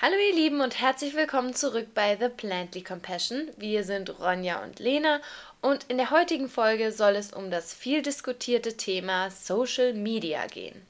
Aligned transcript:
Hallo 0.00 0.14
ihr 0.14 0.36
Lieben 0.36 0.60
und 0.60 0.78
herzlich 0.78 1.16
willkommen 1.16 1.56
zurück 1.56 1.88
bei 1.92 2.16
The 2.16 2.28
Plantly 2.28 2.84
Compassion. 2.84 3.48
Wir 3.56 3.82
sind 3.82 4.20
Ronja 4.20 4.62
und 4.62 4.78
Lena 4.78 5.20
und 5.60 5.86
in 5.88 5.96
der 5.96 6.12
heutigen 6.12 6.48
Folge 6.48 6.92
soll 6.92 7.16
es 7.16 7.32
um 7.32 7.50
das 7.50 7.74
viel 7.74 8.00
diskutierte 8.00 8.76
Thema 8.76 9.32
Social 9.32 9.94
Media 9.94 10.46
gehen. 10.46 10.80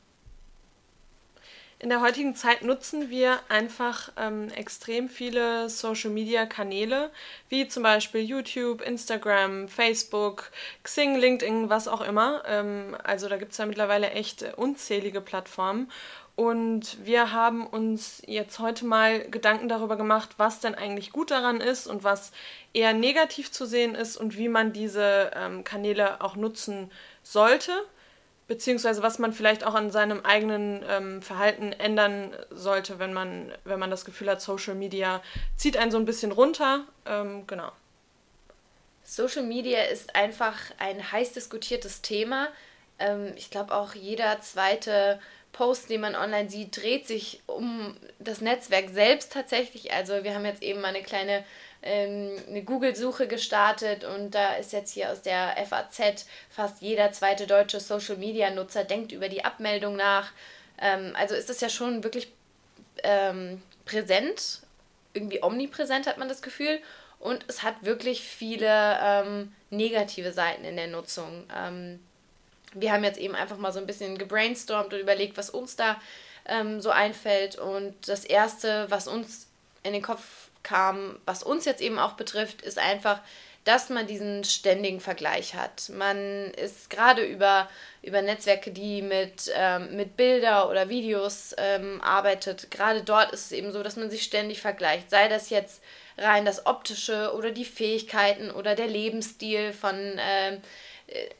In 1.78 1.88
der 1.88 2.02
heutigen 2.02 2.34
Zeit 2.34 2.62
nutzen 2.62 3.08
wir 3.08 3.38
einfach 3.48 4.10
ähm, 4.18 4.50
extrem 4.50 5.08
viele 5.08 5.70
Social-Media-Kanäle, 5.70 7.10
wie 7.48 7.66
zum 7.66 7.84
Beispiel 7.84 8.20
YouTube, 8.20 8.82
Instagram, 8.82 9.68
Facebook, 9.68 10.50
Xing, 10.82 11.16
LinkedIn, 11.16 11.70
was 11.70 11.88
auch 11.88 12.02
immer. 12.02 12.42
Ähm, 12.46 12.94
also 13.04 13.28
da 13.28 13.38
gibt 13.38 13.52
es 13.52 13.58
ja 13.58 13.64
mittlerweile 13.64 14.10
echt 14.10 14.42
unzählige 14.56 15.22
Plattformen. 15.22 15.90
Und 16.38 17.04
wir 17.04 17.32
haben 17.32 17.66
uns 17.66 18.22
jetzt 18.24 18.60
heute 18.60 18.84
mal 18.84 19.28
Gedanken 19.28 19.68
darüber 19.68 19.96
gemacht, 19.96 20.36
was 20.36 20.60
denn 20.60 20.76
eigentlich 20.76 21.10
gut 21.10 21.32
daran 21.32 21.60
ist 21.60 21.88
und 21.88 22.04
was 22.04 22.30
eher 22.72 22.92
negativ 22.92 23.50
zu 23.50 23.66
sehen 23.66 23.96
ist 23.96 24.16
und 24.16 24.36
wie 24.36 24.48
man 24.48 24.72
diese 24.72 25.32
ähm, 25.34 25.64
Kanäle 25.64 26.20
auch 26.20 26.36
nutzen 26.36 26.92
sollte 27.24 27.72
beziehungsweise 28.46 29.02
was 29.02 29.18
man 29.18 29.32
vielleicht 29.32 29.64
auch 29.64 29.74
an 29.74 29.90
seinem 29.90 30.24
eigenen 30.24 30.84
ähm, 30.88 31.22
Verhalten 31.22 31.72
ändern 31.72 32.32
sollte, 32.50 33.00
wenn 33.00 33.12
man, 33.12 33.52
wenn 33.64 33.80
man 33.80 33.90
das 33.90 34.04
Gefühl 34.04 34.30
hat, 34.30 34.40
Social 34.40 34.76
Media 34.76 35.20
zieht 35.56 35.76
einen 35.76 35.90
so 35.90 35.98
ein 35.98 36.04
bisschen 36.04 36.30
runter. 36.30 36.84
Ähm, 37.04 37.48
genau. 37.48 37.72
Social 39.02 39.42
Media 39.42 39.82
ist 39.82 40.14
einfach 40.14 40.56
ein 40.78 41.10
heiß 41.10 41.32
diskutiertes 41.32 42.00
Thema. 42.00 42.46
Ähm, 43.00 43.32
ich 43.36 43.50
glaube 43.50 43.74
auch 43.74 43.94
jeder 43.94 44.40
zweite 44.40 45.20
Post, 45.52 45.90
den 45.90 46.00
man 46.00 46.14
online 46.14 46.48
sieht, 46.48 46.76
dreht 46.76 47.06
sich 47.06 47.40
um 47.46 47.96
das 48.18 48.40
Netzwerk 48.40 48.90
selbst 48.90 49.32
tatsächlich. 49.32 49.92
Also 49.92 50.22
wir 50.24 50.34
haben 50.34 50.44
jetzt 50.44 50.62
eben 50.62 50.80
mal 50.80 50.88
eine 50.88 51.02
kleine 51.02 51.44
ähm, 51.82 52.32
eine 52.48 52.62
Google-Suche 52.62 53.28
gestartet 53.28 54.04
und 54.04 54.34
da 54.34 54.54
ist 54.54 54.72
jetzt 54.72 54.92
hier 54.92 55.12
aus 55.12 55.22
der 55.22 55.54
FAZ 55.64 56.26
fast 56.50 56.82
jeder 56.82 57.12
zweite 57.12 57.46
deutsche 57.46 57.78
Social-Media-Nutzer 57.78 58.84
denkt 58.84 59.12
über 59.12 59.28
die 59.28 59.44
Abmeldung 59.44 59.96
nach. 59.96 60.32
Ähm, 60.80 61.12
also 61.16 61.34
ist 61.34 61.48
das 61.48 61.60
ja 61.60 61.68
schon 61.68 62.02
wirklich 62.02 62.32
ähm, 63.04 63.62
präsent, 63.84 64.60
irgendwie 65.12 65.42
omnipräsent 65.42 66.06
hat 66.06 66.18
man 66.18 66.28
das 66.28 66.42
Gefühl. 66.42 66.80
Und 67.20 67.44
es 67.48 67.64
hat 67.64 67.82
wirklich 67.82 68.22
viele 68.22 69.48
negative 69.70 70.32
Seiten 70.32 70.64
in 70.64 70.76
der 70.76 70.86
Nutzung. 70.86 71.44
Wir 72.74 72.92
haben 72.92 73.04
jetzt 73.04 73.18
eben 73.18 73.34
einfach 73.34 73.56
mal 73.56 73.72
so 73.72 73.78
ein 73.78 73.86
bisschen 73.86 74.18
gebrainstormt 74.18 74.92
und 74.92 75.00
überlegt, 75.00 75.36
was 75.36 75.50
uns 75.50 75.76
da 75.76 76.00
ähm, 76.46 76.80
so 76.80 76.90
einfällt. 76.90 77.58
Und 77.58 77.94
das 78.08 78.24
Erste, 78.24 78.86
was 78.88 79.08
uns 79.08 79.46
in 79.82 79.92
den 79.92 80.02
Kopf 80.02 80.48
kam, 80.62 81.18
was 81.24 81.42
uns 81.42 81.64
jetzt 81.64 81.80
eben 81.80 81.98
auch 81.98 82.12
betrifft, 82.12 82.62
ist 82.62 82.78
einfach, 82.78 83.20
dass 83.64 83.90
man 83.90 84.06
diesen 84.06 84.44
ständigen 84.44 85.00
Vergleich 85.00 85.54
hat. 85.54 85.90
Man 85.90 86.52
ist 86.52 86.88
gerade 86.88 87.22
über, 87.22 87.68
über 88.02 88.22
Netzwerke, 88.22 88.70
die 88.70 89.02
mit, 89.02 89.50
ähm, 89.54 89.94
mit 89.94 90.16
Bilder 90.16 90.70
oder 90.70 90.88
Videos 90.88 91.54
ähm, 91.58 92.00
arbeitet, 92.00 92.70
gerade 92.70 93.02
dort 93.02 93.32
ist 93.32 93.46
es 93.46 93.52
eben 93.52 93.70
so, 93.70 93.82
dass 93.82 93.96
man 93.96 94.08
sich 94.08 94.22
ständig 94.22 94.62
vergleicht. 94.62 95.10
Sei 95.10 95.28
das 95.28 95.50
jetzt 95.50 95.82
rein 96.16 96.46
das 96.46 96.66
Optische 96.66 97.34
oder 97.34 97.50
die 97.50 97.66
Fähigkeiten 97.66 98.50
oder 98.50 98.74
der 98.74 98.86
Lebensstil 98.86 99.72
von 99.72 99.94
ähm, 99.96 100.54
äh, 100.54 100.58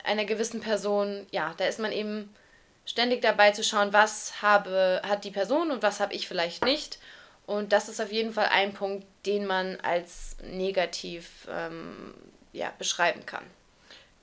einer 0.05 0.25
gewissen 0.25 0.61
Person. 0.61 1.27
Ja, 1.31 1.55
da 1.57 1.67
ist 1.67 1.79
man 1.79 1.93
eben 1.93 2.35
ständig 2.85 3.23
dabei 3.23 3.51
zu 3.51 3.63
schauen, 3.63 3.93
was 3.93 4.41
habe, 4.43 5.03
hat 5.07 5.25
die 5.25 5.31
Person 5.31 5.71
und 5.71 5.83
was 5.83 6.01
habe 6.01 6.15
ich 6.15 6.27
vielleicht 6.27 6.65
nicht. 6.65 6.99
Und 7.47 7.73
das 7.73 7.89
ist 7.89 8.01
auf 8.01 8.13
jeden 8.13 8.33
Fall 8.33 8.49
ein 8.53 8.75
Punkt, 8.75 9.07
den 9.25 9.47
man 9.47 9.79
als 9.81 10.37
negativ 10.43 11.47
ähm, 11.51 12.15
ja, 12.53 12.73
beschreiben 12.79 13.25
kann. 13.25 13.45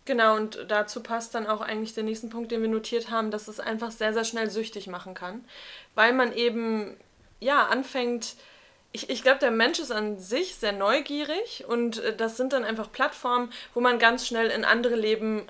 Genau, 0.05 0.35
und 0.35 0.65
dazu 0.67 1.01
passt 1.01 1.33
dann 1.33 1.47
auch 1.47 1.61
eigentlich 1.61 1.95
der 1.95 2.03
nächste 2.03 2.27
Punkt, 2.27 2.51
den 2.51 2.61
wir 2.61 2.69
notiert 2.69 3.09
haben, 3.09 3.31
dass 3.31 3.47
es 3.47 3.59
einfach 3.59 3.89
sehr, 3.89 4.13
sehr 4.13 4.23
schnell 4.23 4.51
süchtig 4.51 4.85
machen 4.85 5.15
kann, 5.15 5.43
weil 5.95 6.13
man 6.13 6.31
eben, 6.33 6.95
ja, 7.39 7.65
anfängt, 7.65 8.35
ich, 8.95 9.09
ich 9.09 9.23
glaube, 9.23 9.39
der 9.39 9.51
Mensch 9.51 9.79
ist 9.79 9.91
an 9.91 10.19
sich 10.19 10.55
sehr 10.55 10.71
neugierig 10.71 11.65
und 11.67 12.01
äh, 12.01 12.15
das 12.15 12.37
sind 12.37 12.53
dann 12.53 12.63
einfach 12.63 12.91
Plattformen, 12.91 13.51
wo 13.73 13.81
man 13.81 13.99
ganz 13.99 14.25
schnell 14.25 14.49
in 14.49 14.63
andere 14.63 14.95
Leben 14.95 15.47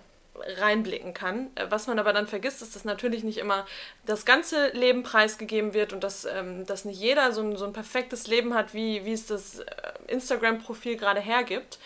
reinblicken 0.60 1.14
kann. 1.14 1.52
Äh, 1.54 1.68
was 1.70 1.86
man 1.86 2.00
aber 2.00 2.12
dann 2.12 2.26
vergisst, 2.26 2.64
ist, 2.64 2.76
dass 2.76 2.86
natürlich 2.86 3.24
nicht 3.24 3.38
immer 3.38 3.68
das 4.08 4.26
ganze 4.26 4.70
Leben 4.70 5.04
preisgegeben 5.04 5.76
wird 5.76 5.94
und 5.94 6.04
dass, 6.04 6.26
ähm, 6.26 6.66
dass 6.66 6.86
nicht 6.86 7.00
jeder 7.00 7.32
so 7.32 7.42
ein, 7.42 7.56
so 7.56 7.66
ein 7.66 7.74
perfektes 7.74 8.26
Leben 8.26 8.56
hat, 8.56 8.74
wie, 8.74 9.06
wie 9.06 9.14
es 9.14 9.28
das 9.28 9.60
äh, 9.60 9.66
Instagram-Profil 10.08 10.98
gerade 10.98 11.22
hergibt. 11.22 11.78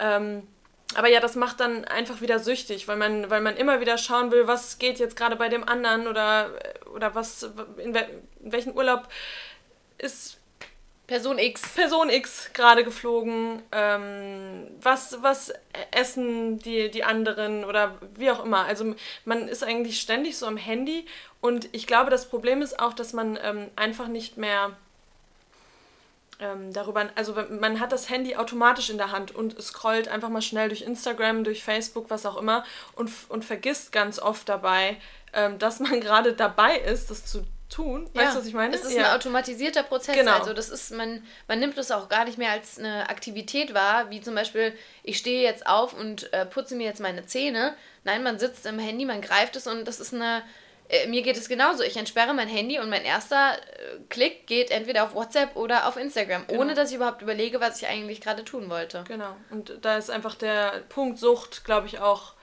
Ähm, 0.00 0.48
aber 0.94 1.08
ja, 1.08 1.20
das 1.20 1.36
macht 1.36 1.60
dann 1.60 1.84
einfach 1.84 2.22
wieder 2.22 2.38
süchtig, 2.38 2.88
weil 2.88 2.96
man, 2.96 3.28
weil 3.28 3.42
man 3.42 3.56
immer 3.56 3.80
wieder 3.80 3.98
schauen 3.98 4.30
will, 4.30 4.46
was 4.46 4.78
geht 4.78 4.98
jetzt 4.98 5.16
gerade 5.16 5.36
bei 5.36 5.50
dem 5.50 5.68
anderen 5.68 6.06
oder, 6.06 6.50
oder 6.94 7.14
was, 7.14 7.42
in, 7.76 7.94
we 7.94 8.06
in 8.42 8.52
welchen 8.52 8.74
Urlaub 8.74 9.08
ist 9.98 10.38
Person 11.06 11.38
X. 11.38 11.62
Person 11.74 12.08
X 12.08 12.50
gerade 12.54 12.82
geflogen. 12.82 13.62
Ähm, 13.72 14.68
was, 14.80 15.22
was 15.22 15.52
essen 15.90 16.58
die, 16.58 16.90
die 16.90 17.04
anderen 17.04 17.64
oder 17.64 17.98
wie 18.14 18.30
auch 18.30 18.44
immer. 18.44 18.64
Also 18.64 18.94
man 19.24 19.48
ist 19.48 19.62
eigentlich 19.62 20.00
ständig 20.00 20.38
so 20.38 20.46
am 20.46 20.56
Handy 20.56 21.06
und 21.40 21.68
ich 21.72 21.86
glaube, 21.86 22.10
das 22.10 22.28
Problem 22.28 22.62
ist 22.62 22.80
auch, 22.80 22.94
dass 22.94 23.12
man 23.12 23.38
ähm, 23.42 23.68
einfach 23.76 24.08
nicht 24.08 24.38
mehr 24.38 24.70
ähm, 26.40 26.72
darüber, 26.72 27.08
also 27.14 27.34
man 27.50 27.80
hat 27.80 27.92
das 27.92 28.08
Handy 28.08 28.36
automatisch 28.36 28.90
in 28.90 28.98
der 28.98 29.12
Hand 29.12 29.34
und 29.34 29.60
scrollt 29.62 30.08
einfach 30.08 30.30
mal 30.30 30.42
schnell 30.42 30.68
durch 30.68 30.82
Instagram, 30.82 31.44
durch 31.44 31.62
Facebook, 31.62 32.10
was 32.10 32.26
auch 32.26 32.36
immer 32.36 32.64
und, 32.94 33.10
und 33.28 33.44
vergisst 33.44 33.92
ganz 33.92 34.18
oft 34.18 34.48
dabei, 34.48 34.96
ähm, 35.32 35.58
dass 35.58 35.80
man 35.80 36.00
gerade 36.00 36.32
dabei 36.32 36.78
ist, 36.78 37.10
das 37.10 37.26
zu 37.26 37.44
tun. 37.74 38.08
Weißt 38.14 38.34
du, 38.34 38.38
was 38.38 38.46
ich 38.46 38.54
meine? 38.54 38.74
Es 38.74 38.84
ist 38.84 38.96
ja. 38.96 39.10
ein 39.10 39.16
automatisierter 39.16 39.82
Prozess. 39.82 40.14
Genau. 40.14 40.32
Also 40.38 40.52
das 40.52 40.68
ist, 40.68 40.92
man, 40.92 41.26
man 41.48 41.58
nimmt 41.58 41.76
es 41.76 41.90
auch 41.90 42.08
gar 42.08 42.24
nicht 42.24 42.38
mehr 42.38 42.52
als 42.52 42.78
eine 42.78 43.08
Aktivität 43.08 43.74
wahr, 43.74 44.10
wie 44.10 44.20
zum 44.20 44.34
Beispiel, 44.34 44.72
ich 45.02 45.18
stehe 45.18 45.42
jetzt 45.42 45.66
auf 45.66 45.92
und 45.92 46.32
äh, 46.32 46.46
putze 46.46 46.76
mir 46.76 46.84
jetzt 46.84 47.00
meine 47.00 47.26
Zähne. 47.26 47.74
Nein, 48.04 48.22
man 48.22 48.38
sitzt 48.38 48.66
im 48.66 48.78
Handy, 48.78 49.04
man 49.04 49.20
greift 49.20 49.56
es 49.56 49.66
und 49.66 49.86
das 49.86 50.00
ist 50.00 50.14
eine. 50.14 50.42
Äh, 50.88 51.08
mir 51.08 51.22
geht 51.22 51.36
es 51.36 51.48
genauso. 51.48 51.82
Ich 51.82 51.96
entsperre 51.96 52.34
mein 52.34 52.48
Handy 52.48 52.78
und 52.78 52.90
mein 52.90 53.04
erster 53.04 53.54
äh, 53.54 53.98
Klick 54.08 54.46
geht 54.46 54.70
entweder 54.70 55.04
auf 55.04 55.14
WhatsApp 55.14 55.56
oder 55.56 55.88
auf 55.88 55.96
Instagram, 55.96 56.46
genau. 56.46 56.60
ohne 56.60 56.74
dass 56.74 56.90
ich 56.90 56.96
überhaupt 56.96 57.22
überlege, 57.22 57.60
was 57.60 57.80
ich 57.80 57.88
eigentlich 57.88 58.20
gerade 58.20 58.44
tun 58.44 58.70
wollte. 58.70 59.02
Genau. 59.08 59.34
Und 59.50 59.78
da 59.80 59.96
ist 59.96 60.10
einfach 60.10 60.34
der 60.34 60.82
Punkt 60.90 61.18
Sucht, 61.18 61.64
glaube 61.64 61.86
ich, 61.86 61.98
auch 61.98 62.34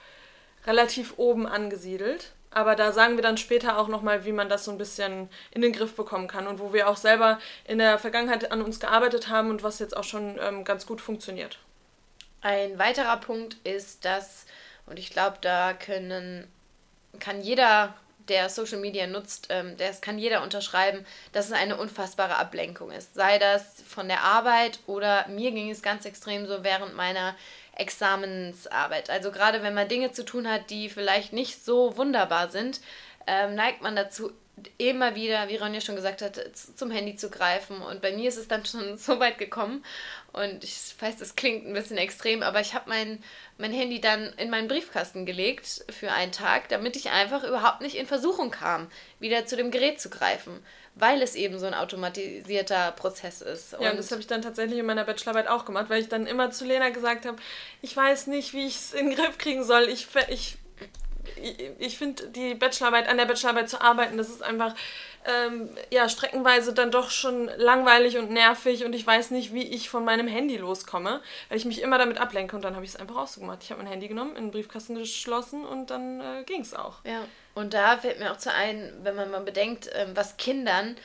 relativ 0.66 1.14
oben 1.16 1.46
angesiedelt. 1.46 2.32
Aber 2.54 2.76
da 2.76 2.92
sagen 2.92 3.16
wir 3.16 3.22
dann 3.22 3.38
später 3.38 3.78
auch 3.78 3.88
nochmal, 3.88 4.24
wie 4.24 4.32
man 4.32 4.48
das 4.48 4.64
so 4.64 4.70
ein 4.70 4.78
bisschen 4.78 5.28
in 5.50 5.62
den 5.62 5.72
Griff 5.72 5.94
bekommen 5.96 6.28
kann 6.28 6.46
und 6.46 6.58
wo 6.58 6.72
wir 6.72 6.88
auch 6.88 6.96
selber 6.96 7.38
in 7.64 7.78
der 7.78 7.98
Vergangenheit 7.98 8.52
an 8.52 8.62
uns 8.62 8.78
gearbeitet 8.78 9.28
haben 9.28 9.50
und 9.50 9.62
was 9.62 9.78
jetzt 9.78 9.96
auch 9.96 10.04
schon 10.04 10.38
ähm, 10.40 10.64
ganz 10.64 10.86
gut 10.86 11.00
funktioniert. 11.00 11.58
Ein 12.42 12.78
weiterer 12.78 13.16
Punkt 13.18 13.56
ist, 13.64 14.04
dass, 14.04 14.46
und 14.86 14.98
ich 14.98 15.10
glaube, 15.10 15.38
da 15.40 15.72
können, 15.72 16.46
kann 17.20 17.40
jeder, 17.40 17.94
der 18.28 18.50
Social 18.50 18.78
Media 18.78 19.06
nutzt, 19.06 19.46
ähm, 19.50 19.76
das 19.78 20.00
kann 20.00 20.18
jeder 20.18 20.42
unterschreiben, 20.42 21.06
dass 21.32 21.46
es 21.46 21.52
eine 21.52 21.76
unfassbare 21.76 22.36
Ablenkung 22.36 22.90
ist. 22.90 23.14
Sei 23.14 23.38
das 23.38 23.82
von 23.88 24.08
der 24.08 24.22
Arbeit 24.22 24.80
oder 24.86 25.26
mir 25.28 25.52
ging 25.52 25.70
es 25.70 25.82
ganz 25.82 26.04
extrem 26.04 26.46
so 26.46 26.62
während 26.64 26.94
meiner 26.96 27.34
Examensarbeit. 27.76 29.10
Also 29.10 29.30
gerade 29.30 29.62
wenn 29.62 29.74
man 29.74 29.88
Dinge 29.88 30.12
zu 30.12 30.24
tun 30.24 30.48
hat, 30.48 30.70
die 30.70 30.88
vielleicht 30.88 31.32
nicht 31.32 31.64
so 31.64 31.96
wunderbar 31.96 32.50
sind, 32.50 32.80
ähm, 33.26 33.54
neigt 33.54 33.82
man 33.82 33.96
dazu, 33.96 34.32
immer 34.76 35.14
wieder, 35.14 35.48
wie 35.48 35.56
Ronja 35.56 35.80
schon 35.80 35.96
gesagt 35.96 36.20
hat, 36.20 36.38
zum 36.54 36.90
Handy 36.90 37.16
zu 37.16 37.30
greifen. 37.30 37.80
Und 37.80 38.02
bei 38.02 38.12
mir 38.12 38.28
ist 38.28 38.36
es 38.36 38.48
dann 38.48 38.64
schon 38.66 38.96
so 38.98 39.18
weit 39.18 39.38
gekommen. 39.38 39.84
Und 40.32 40.64
ich 40.64 40.94
weiß, 40.98 41.16
das 41.16 41.36
klingt 41.36 41.66
ein 41.66 41.74
bisschen 41.74 41.98
extrem, 41.98 42.42
aber 42.42 42.60
ich 42.60 42.74
habe 42.74 42.88
mein, 42.88 43.22
mein 43.58 43.72
Handy 43.72 44.00
dann 44.00 44.32
in 44.36 44.50
meinen 44.50 44.68
Briefkasten 44.68 45.26
gelegt 45.26 45.84
für 45.90 46.12
einen 46.12 46.32
Tag, 46.32 46.68
damit 46.68 46.96
ich 46.96 47.10
einfach 47.10 47.44
überhaupt 47.44 47.80
nicht 47.80 47.96
in 47.96 48.06
Versuchung 48.06 48.50
kam, 48.50 48.90
wieder 49.18 49.46
zu 49.46 49.56
dem 49.56 49.70
Gerät 49.70 50.00
zu 50.00 50.10
greifen 50.10 50.62
weil 50.94 51.22
es 51.22 51.34
eben 51.34 51.58
so 51.58 51.66
ein 51.66 51.74
automatisierter 51.74 52.92
Prozess 52.92 53.40
ist. 53.40 53.74
Und 53.74 53.82
ja, 53.82 53.90
und 53.90 53.96
das 53.96 54.10
habe 54.10 54.20
ich 54.20 54.26
dann 54.26 54.42
tatsächlich 54.42 54.78
in 54.78 54.86
meiner 54.86 55.04
Bachelorarbeit 55.04 55.48
auch 55.48 55.64
gemacht, 55.64 55.86
weil 55.88 56.02
ich 56.02 56.08
dann 56.08 56.26
immer 56.26 56.50
zu 56.50 56.64
Lena 56.64 56.90
gesagt 56.90 57.24
habe, 57.24 57.38
ich 57.80 57.96
weiß 57.96 58.26
nicht, 58.26 58.52
wie 58.52 58.66
ich 58.66 58.76
es 58.76 58.92
in 58.92 59.08
den 59.08 59.16
Griff 59.16 59.38
kriegen 59.38 59.64
soll. 59.64 59.88
Ich, 59.88 60.08
ich, 60.28 60.58
ich 61.78 61.98
finde 61.98 62.28
die 62.28 62.54
Bachelorarbeit, 62.54 63.08
an 63.08 63.16
der 63.16 63.24
Bachelorarbeit 63.24 63.70
zu 63.70 63.80
arbeiten, 63.80 64.18
das 64.18 64.28
ist 64.28 64.42
einfach 64.42 64.74
ähm, 65.24 65.70
ja, 65.90 66.08
streckenweise 66.08 66.72
dann 66.72 66.90
doch 66.90 67.10
schon 67.10 67.48
langweilig 67.56 68.18
und 68.18 68.30
nervig 68.30 68.84
und 68.84 68.92
ich 68.92 69.06
weiß 69.06 69.30
nicht, 69.30 69.54
wie 69.54 69.62
ich 69.62 69.88
von 69.88 70.04
meinem 70.04 70.26
Handy 70.26 70.56
loskomme, 70.56 71.22
weil 71.48 71.58
ich 71.58 71.64
mich 71.64 71.80
immer 71.80 71.96
damit 71.96 72.18
ablenke 72.18 72.56
und 72.56 72.62
dann 72.62 72.74
habe 72.74 72.84
ich 72.84 72.92
es 72.92 72.96
einfach 72.96 73.16
auch 73.16 73.28
so 73.28 73.40
gemacht. 73.40 73.60
Ich 73.62 73.70
habe 73.70 73.82
mein 73.82 73.90
Handy 73.90 74.08
genommen, 74.08 74.36
in 74.36 74.46
den 74.46 74.50
Briefkasten 74.50 74.96
geschlossen 74.96 75.64
und 75.64 75.90
dann 75.90 76.20
äh, 76.20 76.42
ging 76.44 76.62
es 76.62 76.74
auch. 76.74 77.04
Ja, 77.04 77.24
und 77.54 77.74
da 77.74 77.98
fällt 77.98 78.18
mir 78.18 78.32
auch 78.32 78.38
zu 78.38 78.52
ein, 78.52 78.92
wenn 79.02 79.14
man 79.14 79.30
mal 79.30 79.40
bedenkt, 79.40 79.90
ähm, 79.94 80.12
was 80.14 80.36
Kindern 80.36 80.96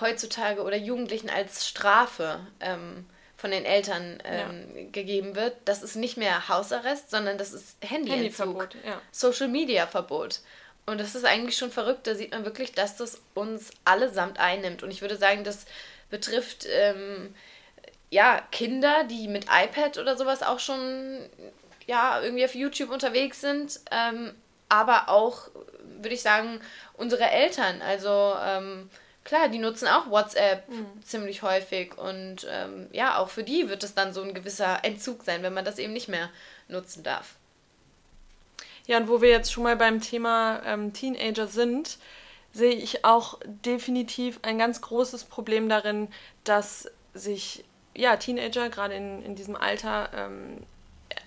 heutzutage 0.00 0.62
oder 0.62 0.76
Jugendlichen 0.76 1.30
als 1.30 1.66
Strafe 1.66 2.40
ähm, 2.60 3.06
von 3.36 3.50
den 3.50 3.64
Eltern 3.64 4.18
ähm, 4.24 4.68
ja. 4.74 4.82
gegeben 4.92 5.34
wird. 5.34 5.56
Das 5.64 5.82
ist 5.82 5.96
nicht 5.96 6.16
mehr 6.16 6.48
Hausarrest, 6.48 7.10
sondern 7.10 7.38
das 7.38 7.52
ist 7.52 7.76
Handyverbot, 7.80 8.74
Handy 8.74 8.88
ja. 8.88 9.00
Social 9.10 9.48
Media 9.48 9.86
Verbot. 9.86 10.40
Und 10.86 11.00
das 11.00 11.14
ist 11.14 11.24
eigentlich 11.24 11.56
schon 11.56 11.72
verrückt. 11.72 12.06
Da 12.06 12.14
sieht 12.14 12.32
man 12.32 12.44
wirklich, 12.44 12.72
dass 12.72 12.96
das 12.96 13.20
uns 13.34 13.70
allesamt 13.84 14.38
einnimmt. 14.38 14.82
Und 14.82 14.90
ich 14.90 15.02
würde 15.02 15.16
sagen, 15.16 15.44
das 15.44 15.66
betrifft 16.10 16.66
ähm, 16.68 17.34
ja 18.10 18.40
Kinder, 18.52 19.04
die 19.04 19.28
mit 19.28 19.44
iPad 19.44 19.98
oder 19.98 20.16
sowas 20.16 20.42
auch 20.42 20.58
schon 20.58 21.28
ja 21.86 22.20
irgendwie 22.20 22.44
auf 22.44 22.54
YouTube 22.54 22.90
unterwegs 22.90 23.40
sind, 23.40 23.80
ähm, 23.90 24.34
aber 24.70 25.08
auch 25.08 25.50
würde 26.02 26.14
ich 26.14 26.22
sagen 26.22 26.60
unsere 26.94 27.30
Eltern. 27.30 27.82
Also 27.82 28.34
ähm, 28.42 28.88
klar, 29.24 29.48
die 29.48 29.58
nutzen 29.58 29.88
auch 29.88 30.10
WhatsApp 30.10 30.68
mhm. 30.68 31.02
ziemlich 31.04 31.42
häufig 31.42 31.98
und 31.98 32.46
ähm, 32.50 32.88
ja, 32.92 33.18
auch 33.18 33.28
für 33.28 33.44
die 33.44 33.68
wird 33.68 33.84
es 33.84 33.94
dann 33.94 34.14
so 34.14 34.22
ein 34.22 34.34
gewisser 34.34 34.84
Entzug 34.84 35.24
sein, 35.24 35.42
wenn 35.42 35.54
man 35.54 35.64
das 35.64 35.78
eben 35.78 35.92
nicht 35.92 36.08
mehr 36.08 36.30
nutzen 36.68 37.02
darf. 37.02 37.34
Ja, 38.86 38.96
und 38.96 39.08
wo 39.08 39.20
wir 39.20 39.28
jetzt 39.28 39.52
schon 39.52 39.64
mal 39.64 39.76
beim 39.76 40.00
Thema 40.00 40.62
ähm, 40.64 40.92
Teenager 40.92 41.46
sind, 41.46 41.98
sehe 42.52 42.74
ich 42.74 43.04
auch 43.04 43.38
definitiv 43.44 44.40
ein 44.42 44.58
ganz 44.58 44.80
großes 44.80 45.24
Problem 45.24 45.68
darin, 45.68 46.08
dass 46.44 46.90
sich 47.14 47.64
ja, 47.94 48.16
Teenager 48.16 48.68
gerade 48.68 48.94
in, 48.94 49.22
in 49.22 49.36
diesem 49.36 49.56
Alter 49.56 50.10
ähm, 50.14 50.58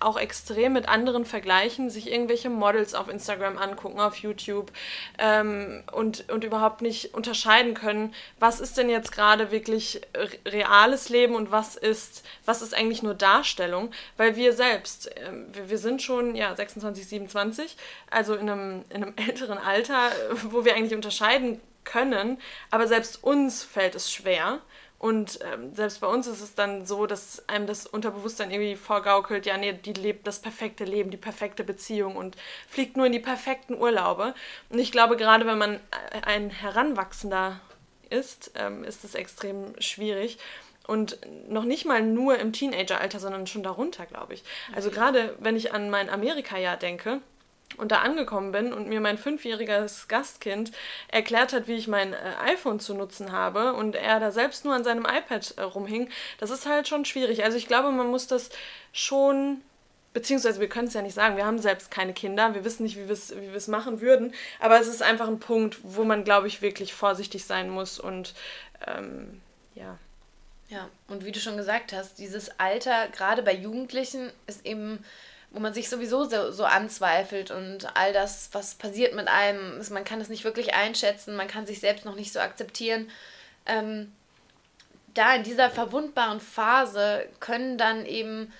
auch 0.00 0.18
extrem 0.18 0.74
mit 0.74 0.88
anderen 0.88 1.24
vergleichen, 1.24 1.90
sich 1.90 2.10
irgendwelche 2.10 2.50
Models 2.50 2.94
auf 2.94 3.08
Instagram 3.08 3.58
angucken, 3.58 4.00
auf 4.00 4.16
YouTube 4.16 4.72
ähm, 5.18 5.82
und, 5.92 6.28
und 6.30 6.44
überhaupt 6.44 6.82
nicht 6.82 7.14
unterscheiden 7.14 7.74
können, 7.74 8.14
was 8.38 8.60
ist 8.60 8.76
denn 8.76 8.90
jetzt 8.90 9.12
gerade 9.12 9.50
wirklich 9.50 10.02
reales 10.46 11.08
Leben 11.08 11.34
und 11.34 11.50
was 11.50 11.76
ist, 11.76 12.24
was 12.44 12.62
ist 12.62 12.74
eigentlich 12.74 13.02
nur 13.02 13.14
Darstellung, 13.14 13.90
weil 14.16 14.36
wir 14.36 14.52
selbst, 14.52 15.16
äh, 15.16 15.30
wir, 15.52 15.70
wir 15.70 15.78
sind 15.78 16.02
schon 16.02 16.34
ja, 16.34 16.54
26, 16.54 17.06
27, 17.06 17.76
also 18.10 18.34
in 18.34 18.50
einem, 18.50 18.84
in 18.90 19.02
einem 19.02 19.14
älteren 19.28 19.58
Alter, 19.58 20.10
wo 20.44 20.64
wir 20.64 20.74
eigentlich 20.74 20.94
unterscheiden 20.94 21.60
können, 21.84 22.38
aber 22.70 22.86
selbst 22.86 23.22
uns 23.22 23.62
fällt 23.62 23.94
es 23.94 24.12
schwer. 24.12 24.60
Und 24.98 25.38
ähm, 25.42 25.74
selbst 25.74 26.00
bei 26.00 26.06
uns 26.06 26.26
ist 26.26 26.40
es 26.40 26.54
dann 26.54 26.86
so, 26.86 27.06
dass 27.06 27.46
einem 27.48 27.66
das 27.66 27.86
Unterbewusstsein 27.86 28.50
irgendwie 28.50 28.76
vorgaukelt, 28.76 29.44
ja, 29.44 29.58
nee, 29.58 29.72
die 29.72 29.92
lebt 29.92 30.26
das 30.26 30.40
perfekte 30.40 30.84
Leben, 30.84 31.10
die 31.10 31.18
perfekte 31.18 31.62
Beziehung 31.62 32.16
und 32.16 32.36
fliegt 32.68 32.96
nur 32.96 33.06
in 33.06 33.12
die 33.12 33.20
perfekten 33.20 33.74
Urlaube. 33.74 34.34
Und 34.70 34.78
ich 34.78 34.92
glaube, 34.92 35.16
gerade 35.16 35.46
wenn 35.46 35.58
man 35.58 35.80
ein 36.22 36.48
Heranwachsender 36.48 37.60
ist, 38.08 38.52
ähm, 38.54 38.84
ist 38.84 39.04
es 39.04 39.14
extrem 39.14 39.78
schwierig. 39.78 40.38
Und 40.86 41.18
noch 41.48 41.64
nicht 41.64 41.86
mal 41.86 42.02
nur 42.02 42.38
im 42.38 42.52
Teenageralter, 42.52 43.18
sondern 43.18 43.46
schon 43.46 43.62
darunter, 43.62 44.06
glaube 44.06 44.34
ich. 44.34 44.44
Also 44.74 44.90
gerade 44.90 45.34
wenn 45.38 45.56
ich 45.56 45.72
an 45.72 45.88
mein 45.90 46.10
Amerika-Jahr 46.10 46.76
denke, 46.76 47.20
und 47.76 47.92
da 47.92 47.98
angekommen 47.98 48.52
bin 48.52 48.72
und 48.72 48.88
mir 48.88 49.00
mein 49.00 49.18
fünfjähriges 49.18 50.08
Gastkind 50.08 50.72
erklärt 51.08 51.52
hat, 51.52 51.66
wie 51.66 51.74
ich 51.74 51.88
mein 51.88 52.12
äh, 52.12 52.16
iPhone 52.44 52.80
zu 52.80 52.94
nutzen 52.94 53.32
habe 53.32 53.74
und 53.74 53.96
er 53.96 54.20
da 54.20 54.30
selbst 54.30 54.64
nur 54.64 54.74
an 54.74 54.84
seinem 54.84 55.04
iPad 55.04 55.54
äh, 55.56 55.62
rumhing, 55.62 56.08
das 56.38 56.50
ist 56.50 56.66
halt 56.66 56.88
schon 56.88 57.04
schwierig. 57.04 57.44
Also 57.44 57.56
ich 57.56 57.66
glaube, 57.66 57.90
man 57.90 58.08
muss 58.08 58.26
das 58.26 58.50
schon, 58.92 59.60
beziehungsweise 60.12 60.60
wir 60.60 60.68
können 60.68 60.88
es 60.88 60.94
ja 60.94 61.02
nicht 61.02 61.14
sagen, 61.14 61.36
wir 61.36 61.46
haben 61.46 61.58
selbst 61.58 61.90
keine 61.90 62.12
Kinder, 62.12 62.54
wir 62.54 62.64
wissen 62.64 62.84
nicht, 62.84 62.96
wie 62.96 63.08
wir 63.08 63.12
es 63.12 63.34
wie 63.36 63.70
machen 63.70 64.00
würden, 64.00 64.34
aber 64.60 64.78
es 64.78 64.86
ist 64.86 65.02
einfach 65.02 65.28
ein 65.28 65.40
Punkt, 65.40 65.78
wo 65.82 66.04
man, 66.04 66.24
glaube 66.24 66.46
ich, 66.46 66.62
wirklich 66.62 66.94
vorsichtig 66.94 67.44
sein 67.44 67.70
muss 67.70 67.98
und 67.98 68.34
ähm, 68.86 69.40
ja. 69.74 69.98
Ja, 70.70 70.88
und 71.08 71.24
wie 71.26 71.32
du 71.32 71.40
schon 71.40 71.58
gesagt 71.58 71.92
hast, 71.92 72.18
dieses 72.18 72.58
Alter, 72.58 73.08
gerade 73.08 73.42
bei 73.42 73.54
Jugendlichen, 73.54 74.32
ist 74.46 74.64
eben 74.64 75.04
wo 75.54 75.60
man 75.60 75.72
sich 75.72 75.88
sowieso 75.88 76.24
so, 76.24 76.50
so 76.50 76.64
anzweifelt 76.64 77.52
und 77.52 77.96
all 77.96 78.12
das, 78.12 78.48
was 78.52 78.74
passiert 78.74 79.14
mit 79.14 79.28
einem, 79.28 79.80
man 79.90 80.04
kann 80.04 80.20
es 80.20 80.28
nicht 80.28 80.42
wirklich 80.42 80.74
einschätzen, 80.74 81.36
man 81.36 81.46
kann 81.46 81.64
sich 81.64 81.78
selbst 81.78 82.04
noch 82.04 82.16
nicht 82.16 82.32
so 82.32 82.40
akzeptieren. 82.40 83.08
Ähm, 83.64 84.12
da 85.14 85.36
in 85.36 85.44
dieser 85.44 85.70
verwundbaren 85.70 86.40
Phase 86.40 87.26
können 87.38 87.78
dann 87.78 88.04
eben 88.04 88.52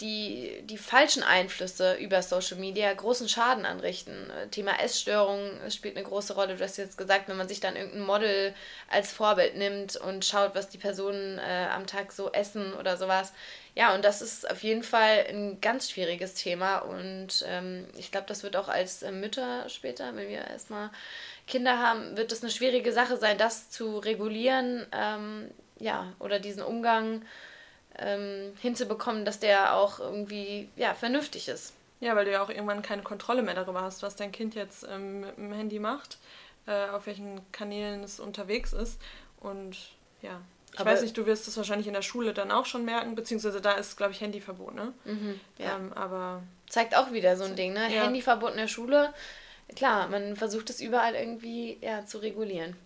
die, 0.00 0.62
die 0.64 0.78
falschen 0.78 1.22
Einflüsse 1.22 1.94
über 1.94 2.22
Social 2.22 2.58
Media 2.58 2.92
großen 2.92 3.28
Schaden 3.28 3.66
anrichten. 3.66 4.30
Thema 4.50 4.80
Essstörung 4.80 5.50
spielt 5.70 5.96
eine 5.96 6.06
große 6.06 6.34
Rolle. 6.34 6.56
Du 6.56 6.64
hast 6.64 6.76
jetzt 6.76 6.98
gesagt, 6.98 7.28
wenn 7.28 7.36
man 7.36 7.48
sich 7.48 7.60
dann 7.60 7.76
irgendein 7.76 8.02
Model 8.02 8.54
als 8.88 9.12
Vorbild 9.12 9.56
nimmt 9.56 9.96
und 9.96 10.24
schaut, 10.24 10.54
was 10.54 10.68
die 10.68 10.78
Personen 10.78 11.38
äh, 11.38 11.66
am 11.72 11.86
Tag 11.86 12.12
so 12.12 12.30
essen 12.32 12.74
oder 12.74 12.96
sowas. 12.96 13.32
Ja, 13.74 13.94
und 13.94 14.04
das 14.04 14.22
ist 14.22 14.50
auf 14.50 14.62
jeden 14.62 14.82
Fall 14.82 15.26
ein 15.28 15.60
ganz 15.60 15.90
schwieriges 15.90 16.34
Thema. 16.34 16.78
Und 16.78 17.44
ähm, 17.46 17.86
ich 17.96 18.10
glaube, 18.10 18.26
das 18.26 18.42
wird 18.42 18.56
auch 18.56 18.68
als 18.68 19.02
äh, 19.02 19.12
Mütter 19.12 19.68
später, 19.68 20.14
wenn 20.16 20.28
wir 20.28 20.46
erstmal 20.46 20.90
Kinder 21.46 21.78
haben, 21.78 22.16
wird 22.16 22.32
es 22.32 22.42
eine 22.42 22.50
schwierige 22.50 22.92
Sache 22.92 23.16
sein, 23.16 23.38
das 23.38 23.70
zu 23.70 23.98
regulieren. 23.98 24.86
Ähm, 24.92 25.50
ja, 25.78 26.12
oder 26.18 26.40
diesen 26.40 26.62
Umgang 26.62 27.22
ähm, 27.98 28.52
hinzubekommen, 28.60 29.24
dass 29.24 29.40
der 29.40 29.74
auch 29.74 30.00
irgendwie 30.00 30.68
ja, 30.76 30.94
vernünftig 30.94 31.48
ist. 31.48 31.74
Ja, 32.00 32.14
weil 32.14 32.24
du 32.24 32.32
ja 32.32 32.42
auch 32.42 32.50
irgendwann 32.50 32.82
keine 32.82 33.02
Kontrolle 33.02 33.42
mehr 33.42 33.54
darüber 33.54 33.82
hast, 33.82 34.02
was 34.02 34.14
dein 34.14 34.30
Kind 34.30 34.54
jetzt 34.54 34.86
ähm, 34.88 35.20
mit 35.20 35.36
dem 35.36 35.52
Handy 35.52 35.78
macht, 35.80 36.18
äh, 36.66 36.86
auf 36.88 37.06
welchen 37.06 37.40
Kanälen 37.50 38.04
es 38.04 38.20
unterwegs 38.20 38.72
ist. 38.72 39.00
Und 39.40 39.76
ja, 40.22 40.40
ich 40.72 40.80
aber 40.80 40.90
weiß 40.90 41.02
nicht, 41.02 41.16
du 41.16 41.26
wirst 41.26 41.48
das 41.48 41.56
wahrscheinlich 41.56 41.88
in 41.88 41.94
der 41.94 42.02
Schule 42.02 42.34
dann 42.34 42.52
auch 42.52 42.66
schon 42.66 42.84
merken, 42.84 43.14
beziehungsweise 43.14 43.60
da 43.60 43.72
ist, 43.72 43.96
glaube 43.96 44.12
ich, 44.12 44.20
Handyverbot, 44.20 44.74
ne? 44.74 44.92
Mhm, 45.04 45.40
ja. 45.58 45.76
Ähm, 45.76 45.92
aber. 45.94 46.42
Zeigt 46.68 46.96
auch 46.96 47.12
wieder 47.12 47.36
so 47.36 47.44
ein 47.44 47.56
Ding, 47.56 47.72
ne? 47.72 47.92
Ja. 47.92 48.04
Handyverbot 48.04 48.52
in 48.52 48.58
der 48.58 48.68
Schule. 48.68 49.12
Klar, 49.74 50.08
man 50.08 50.36
versucht 50.36 50.70
es 50.70 50.80
überall 50.80 51.14
irgendwie 51.14 51.78
ja, 51.80 52.04
zu 52.06 52.18
regulieren. 52.18 52.76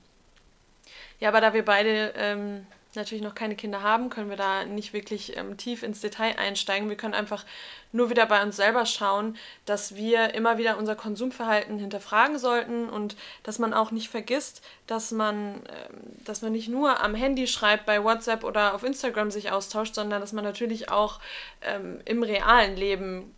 Ja, 1.20 1.28
aber 1.28 1.40
da 1.40 1.52
wir 1.52 1.64
beide 1.64 2.12
ähm, 2.16 2.66
natürlich 2.96 3.24
noch 3.24 3.34
keine 3.34 3.56
Kinder 3.56 3.82
haben, 3.82 4.10
können 4.10 4.30
wir 4.30 4.36
da 4.36 4.64
nicht 4.64 4.92
wirklich 4.92 5.36
ähm, 5.36 5.56
tief 5.56 5.82
ins 5.82 6.00
Detail 6.00 6.38
einsteigen. 6.38 6.88
Wir 6.88 6.96
können 6.96 7.14
einfach 7.14 7.44
nur 7.92 8.10
wieder 8.10 8.26
bei 8.26 8.42
uns 8.42 8.56
selber 8.56 8.86
schauen, 8.86 9.36
dass 9.64 9.94
wir 9.94 10.34
immer 10.34 10.58
wieder 10.58 10.78
unser 10.78 10.96
Konsumverhalten 10.96 11.78
hinterfragen 11.78 12.38
sollten 12.38 12.88
und 12.88 13.16
dass 13.42 13.58
man 13.58 13.74
auch 13.74 13.90
nicht 13.90 14.08
vergisst, 14.08 14.62
dass 14.86 15.10
man, 15.10 15.64
äh, 15.66 16.24
dass 16.24 16.42
man 16.42 16.52
nicht 16.52 16.68
nur 16.68 17.02
am 17.02 17.14
Handy 17.14 17.46
schreibt, 17.46 17.86
bei 17.86 18.02
WhatsApp 18.02 18.44
oder 18.44 18.74
auf 18.74 18.82
Instagram 18.82 19.30
sich 19.30 19.50
austauscht, 19.52 19.94
sondern 19.94 20.20
dass 20.20 20.32
man 20.32 20.44
natürlich 20.44 20.90
auch 20.90 21.20
ähm, 21.62 22.00
im 22.04 22.22
realen 22.22 22.76
Leben 22.76 23.34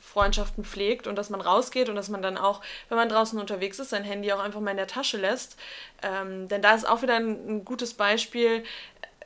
Freundschaften 0.00 0.64
pflegt 0.64 1.06
und 1.06 1.16
dass 1.16 1.30
man 1.30 1.40
rausgeht 1.40 1.88
und 1.88 1.96
dass 1.96 2.08
man 2.08 2.22
dann 2.22 2.36
auch, 2.36 2.60
wenn 2.88 2.98
man 2.98 3.08
draußen 3.08 3.38
unterwegs 3.38 3.78
ist, 3.78 3.90
sein 3.90 4.04
Handy 4.04 4.32
auch 4.32 4.40
einfach 4.40 4.60
mal 4.60 4.72
in 4.72 4.76
der 4.76 4.86
Tasche 4.86 5.16
lässt. 5.16 5.56
Ähm, 6.02 6.48
denn 6.48 6.62
da 6.62 6.74
ist 6.74 6.88
auch 6.88 7.02
wieder 7.02 7.16
ein, 7.16 7.48
ein 7.48 7.64
gutes 7.64 7.94
Beispiel, 7.94 8.64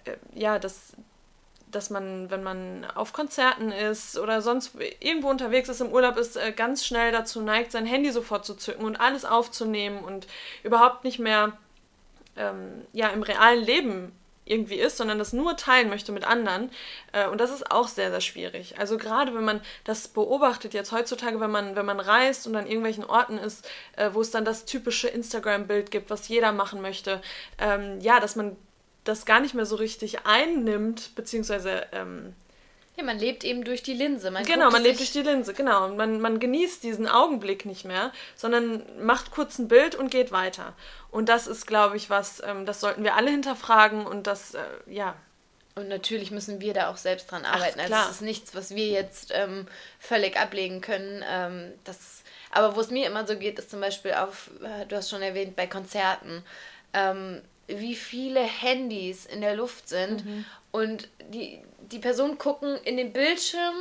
äh, 0.05 0.13
ja, 0.35 0.59
dass, 0.59 0.93
dass 1.71 1.91
man, 1.91 2.31
wenn 2.31 2.43
man 2.43 2.85
auf 2.95 3.13
Konzerten 3.13 3.73
ist 3.73 4.19
oder 4.19 4.43
sonst 4.43 4.77
irgendwo 5.01 5.29
unterwegs 5.29 5.69
ist, 5.69 5.81
im 5.81 5.93
Urlaub 5.93 6.17
ist, 6.17 6.37
äh, 6.37 6.53
ganz 6.53 6.87
schnell 6.87 7.13
dazu 7.13 7.41
neigt, 7.41 7.73
sein 7.73 7.87
Handy 7.87 8.11
sofort 8.11 8.45
zu 8.45 8.55
zücken 8.55 8.85
und 8.85 8.97
alles 8.97 9.25
aufzunehmen 9.25 10.05
und 10.05 10.27
überhaupt 10.63 11.05
nicht 11.05 11.19
mehr 11.19 11.59
ähm, 12.37 12.87
ja, 12.93 13.09
im 13.09 13.23
realen 13.23 13.65
Leben 13.65 14.13
irgendwie 14.47 14.77
ist, 14.77 14.97
sondern 14.97 15.19
das 15.19 15.33
nur 15.33 15.57
teilen 15.57 15.91
möchte 15.91 16.13
mit 16.13 16.25
anderen. 16.25 16.71
Äh, 17.13 17.29
und 17.29 17.41
das 17.41 17.51
ist 17.51 17.71
auch 17.71 17.89
sehr, 17.89 18.11
sehr 18.11 18.21
schwierig. 18.23 18.79
Also 18.79 18.97
gerade 18.97 19.35
wenn 19.35 19.45
man 19.45 19.61
das 19.85 20.09
beobachtet, 20.09 20.73
jetzt 20.73 20.93
heutzutage, 20.93 21.41
wenn 21.41 21.51
man, 21.51 21.77
wenn 21.77 21.85
man 21.85 22.01
reist 22.01 22.47
und 22.47 22.57
an 22.57 22.67
irgendwelchen 22.67 23.05
Orten 23.05 23.37
ist, 23.37 23.69
äh, 23.97 24.11
wo 24.13 24.21
es 24.21 24.31
dann 24.31 24.45
das 24.45 24.65
typische 24.65 25.09
Instagram-Bild 25.09 25.91
gibt, 25.91 26.09
was 26.09 26.29
jeder 26.29 26.53
machen 26.53 26.81
möchte, 26.81 27.21
ähm, 27.59 28.01
ja, 28.01 28.21
dass 28.21 28.37
man 28.37 28.57
das 29.05 29.27
gar 29.27 29.41
nicht 29.41 29.55
mehr 29.55 29.67
so 29.67 29.77
richtig 29.77 30.27
einnimmt, 30.27 31.15
beziehungsweise 31.15 31.87
ähm, 31.93 32.35
ja, 32.97 33.05
man 33.05 33.19
lebt 33.19 33.45
eben 33.45 33.63
durch 33.65 33.83
die 33.83 33.93
Linse. 33.93 34.31
Man 34.31 34.45
genau, 34.45 34.71
man 34.71 34.83
lebt 34.83 34.99
durch 34.99 35.13
die 35.13 35.23
Linse, 35.23 35.53
genau. 35.53 35.85
Und 35.85 35.97
man, 35.97 36.19
man 36.21 36.41
genießt 36.41 36.83
diesen 36.83 37.07
Augenblick 37.07 37.67
nicht 37.67 37.85
mehr, 37.85 38.11
sondern 38.37 38.83
macht 39.05 39.31
kurz 39.31 39.59
ein 39.59 39.69
Bild 39.69 39.95
und 39.95 40.11
geht 40.11 40.33
weiter. 40.33 40.73
Und 41.11 41.29
das 41.29 41.47
ist, 41.47 41.67
glaube 41.67 41.99
ich, 41.99 42.09
was, 42.09 42.43
ähm, 42.45 42.65
das 42.65 42.81
sollten 42.81 43.05
wir 43.05 43.15
alle 43.15 43.31
hinterfragen 43.31 44.07
und 44.07 44.27
das, 44.27 44.55
äh, 44.55 44.63
ja. 44.87 45.15
Und 45.75 45.89
natürlich 45.89 46.31
müssen 46.31 46.59
wir 46.63 46.73
da 46.73 46.91
auch 46.91 46.97
selbst 46.97 47.31
dran 47.31 47.45
arbeiten. 47.45 47.79
Ach, 47.81 47.85
also 47.85 47.97
es 47.97 48.11
ist 48.17 48.23
nichts, 48.23 48.55
was 48.55 48.75
wir 48.75 48.87
jetzt 48.87 49.31
ähm, 49.35 49.67
völlig 49.99 50.39
ablegen 50.39 50.81
können. 50.81 51.23
Ähm, 51.29 51.73
das, 51.85 52.23
aber 52.51 52.77
wo 52.77 52.81
es 52.81 52.91
mir 52.91 53.07
immer 53.07 53.27
so 53.27 53.37
geht, 53.37 53.59
ist 53.59 53.71
zum 53.71 53.81
Beispiel 53.83 54.15
auf, 54.15 54.51
äh, 54.63 54.87
du 54.87 54.97
hast 54.97 55.11
schon 55.11 55.21
erwähnt, 55.21 55.55
bei 55.55 55.67
Konzerten. 55.67 56.43
Ähm, 56.95 57.43
wie 57.67 57.95
viele 57.95 58.41
Handys 58.41 59.27
in 59.27 59.41
der 59.41 59.57
Luft 59.57 59.89
sind 59.89 60.25
mhm. 60.25 60.45
und 60.73 61.09
die, 61.31 61.61
die 61.91 61.99
Personen 61.99 62.39
gucken 62.39 62.77
in 62.85 62.97
den 62.97 63.13
Bildschirm, 63.13 63.75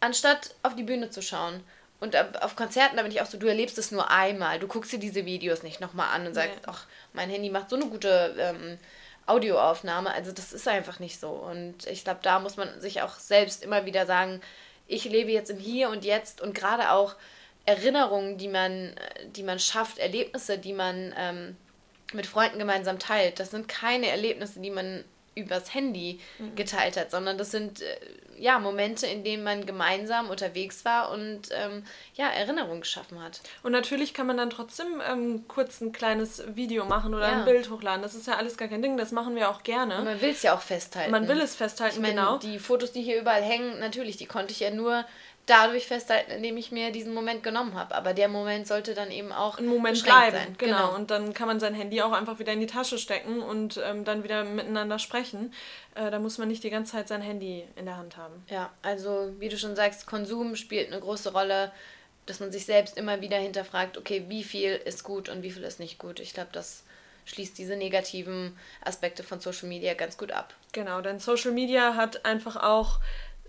anstatt 0.00 0.54
auf 0.62 0.76
die 0.76 0.82
Bühne 0.82 1.10
zu 1.10 1.22
schauen. 1.22 1.62
und 2.00 2.16
auf 2.42 2.56
Konzerten, 2.56 2.96
da 2.96 3.02
bin 3.02 3.10
ich 3.10 3.20
auch 3.20 3.26
so, 3.26 3.38
du 3.38 3.46
erlebst 3.46 3.78
es 3.78 3.90
nur 3.90 4.10
einmal. 4.10 4.58
Du 4.58 4.68
guckst 4.68 4.92
dir 4.92 4.98
diese 4.98 5.24
Videos 5.24 5.62
nicht 5.62 5.80
nochmal 5.80 6.14
an 6.14 6.26
und 6.26 6.34
sagst, 6.34 6.60
ach, 6.66 6.86
mein 7.12 7.30
Handy 7.30 7.50
macht 7.50 7.70
so 7.70 7.76
eine 7.76 7.86
gute 7.86 8.34
ähm, 8.38 8.78
Audioaufnahme. 9.26 10.12
Also 10.12 10.32
das 10.32 10.52
ist 10.52 10.68
einfach 10.68 11.00
nicht 11.00 11.18
so. 11.18 11.30
Und 11.30 11.86
ich 11.86 12.04
glaube, 12.04 12.20
da 12.22 12.38
muss 12.38 12.56
man 12.56 12.80
sich 12.80 13.02
auch 13.02 13.18
selbst 13.18 13.64
immer 13.64 13.86
wieder 13.86 14.06
sagen, 14.06 14.40
ich 14.86 15.04
lebe 15.04 15.32
jetzt 15.32 15.50
im 15.50 15.58
Hier 15.58 15.88
und 15.88 16.04
Jetzt 16.04 16.40
und 16.40 16.54
gerade 16.54 16.92
auch 16.92 17.16
Erinnerungen, 17.64 18.38
die 18.38 18.48
man, 18.48 18.94
die 19.34 19.42
man 19.42 19.58
schafft, 19.58 19.98
Erlebnisse, 19.98 20.58
die 20.58 20.72
man 20.72 21.12
ähm, 21.16 21.56
mit 22.12 22.26
Freunden 22.26 22.58
gemeinsam 22.58 22.98
teilt. 22.98 23.40
Das 23.40 23.50
sind 23.50 23.68
keine 23.68 24.08
Erlebnisse, 24.08 24.60
die 24.60 24.70
man 24.70 25.04
übers 25.36 25.74
Handy 25.74 26.18
mhm. 26.38 26.56
geteilt 26.56 26.96
hat, 26.96 27.10
sondern 27.10 27.36
das 27.36 27.50
sind 27.50 27.82
äh, 27.82 27.96
ja, 28.38 28.58
Momente, 28.58 29.06
in 29.06 29.22
denen 29.22 29.44
man 29.44 29.66
gemeinsam 29.66 30.30
unterwegs 30.30 30.84
war 30.84 31.10
und 31.10 31.48
ähm, 31.52 31.84
ja, 32.14 32.28
Erinnerungen 32.28 32.80
geschaffen 32.80 33.22
hat. 33.22 33.40
Und 33.62 33.72
natürlich 33.72 34.14
kann 34.14 34.26
man 34.26 34.36
dann 34.36 34.50
trotzdem 34.50 35.00
ähm, 35.08 35.44
kurz 35.46 35.80
ein 35.80 35.92
kleines 35.92 36.42
Video 36.54 36.84
machen 36.84 37.14
oder 37.14 37.28
ja. 37.28 37.38
ein 37.38 37.44
Bild 37.44 37.70
hochladen. 37.70 38.02
Das 38.02 38.14
ist 38.14 38.26
ja 38.26 38.36
alles 38.36 38.56
gar 38.56 38.68
kein 38.68 38.82
Ding, 38.82 38.96
das 38.96 39.12
machen 39.12 39.36
wir 39.36 39.50
auch 39.50 39.62
gerne. 39.62 39.98
Und 39.98 40.04
man 40.04 40.20
will 40.20 40.30
es 40.30 40.42
ja 40.42 40.54
auch 40.54 40.62
festhalten. 40.62 41.10
Man 41.10 41.28
will 41.28 41.40
es 41.40 41.54
festhalten, 41.54 41.96
ich 41.96 42.02
mein, 42.02 42.16
genau. 42.16 42.38
Die 42.38 42.58
Fotos, 42.58 42.92
die 42.92 43.02
hier 43.02 43.20
überall 43.20 43.42
hängen, 43.42 43.78
natürlich, 43.78 44.16
die 44.16 44.26
konnte 44.26 44.52
ich 44.52 44.60
ja 44.60 44.70
nur 44.70 45.04
dadurch 45.46 45.86
festhalten, 45.86 46.32
indem 46.32 46.56
ich 46.56 46.72
mir 46.72 46.90
diesen 46.90 47.14
Moment 47.14 47.44
genommen 47.44 47.74
habe. 47.74 47.94
Aber 47.94 48.12
der 48.12 48.28
Moment 48.28 48.66
sollte 48.66 48.94
dann 48.94 49.12
eben 49.12 49.32
auch 49.32 49.58
ein 49.58 49.66
Moment 49.66 50.02
bleiben. 50.02 50.36
Sein. 50.36 50.56
Genau. 50.58 50.76
genau. 50.76 50.94
Und 50.96 51.10
dann 51.10 51.34
kann 51.34 51.46
man 51.46 51.60
sein 51.60 51.72
Handy 51.72 52.02
auch 52.02 52.12
einfach 52.12 52.40
wieder 52.40 52.52
in 52.52 52.60
die 52.60 52.66
Tasche 52.66 52.98
stecken 52.98 53.40
und 53.40 53.80
ähm, 53.84 54.04
dann 54.04 54.24
wieder 54.24 54.42
miteinander 54.42 54.98
sprechen. 54.98 55.54
Äh, 55.94 56.10
da 56.10 56.18
muss 56.18 56.38
man 56.38 56.48
nicht 56.48 56.64
die 56.64 56.70
ganze 56.70 56.92
Zeit 56.92 57.06
sein 57.06 57.22
Handy 57.22 57.64
in 57.76 57.86
der 57.86 57.96
Hand 57.96 58.16
haben. 58.16 58.44
Ja, 58.50 58.70
also 58.82 59.32
wie 59.38 59.48
du 59.48 59.56
schon 59.56 59.76
sagst, 59.76 60.06
Konsum 60.06 60.56
spielt 60.56 60.92
eine 60.92 61.00
große 61.00 61.32
Rolle, 61.32 61.70
dass 62.26 62.40
man 62.40 62.50
sich 62.50 62.66
selbst 62.66 62.98
immer 62.98 63.20
wieder 63.20 63.38
hinterfragt, 63.38 63.96
okay, 63.96 64.24
wie 64.28 64.42
viel 64.42 64.72
ist 64.72 65.04
gut 65.04 65.28
und 65.28 65.44
wie 65.44 65.52
viel 65.52 65.62
ist 65.62 65.78
nicht 65.78 65.98
gut. 65.98 66.18
Ich 66.18 66.34
glaube, 66.34 66.50
das 66.52 66.82
schließt 67.26 67.56
diese 67.58 67.76
negativen 67.76 68.56
Aspekte 68.84 69.22
von 69.22 69.40
Social 69.40 69.68
Media 69.68 69.94
ganz 69.94 70.16
gut 70.16 70.32
ab. 70.32 70.54
Genau, 70.72 71.00
denn 71.00 71.18
Social 71.18 71.52
Media 71.52 71.94
hat 71.94 72.24
einfach 72.24 72.56
auch 72.56 73.00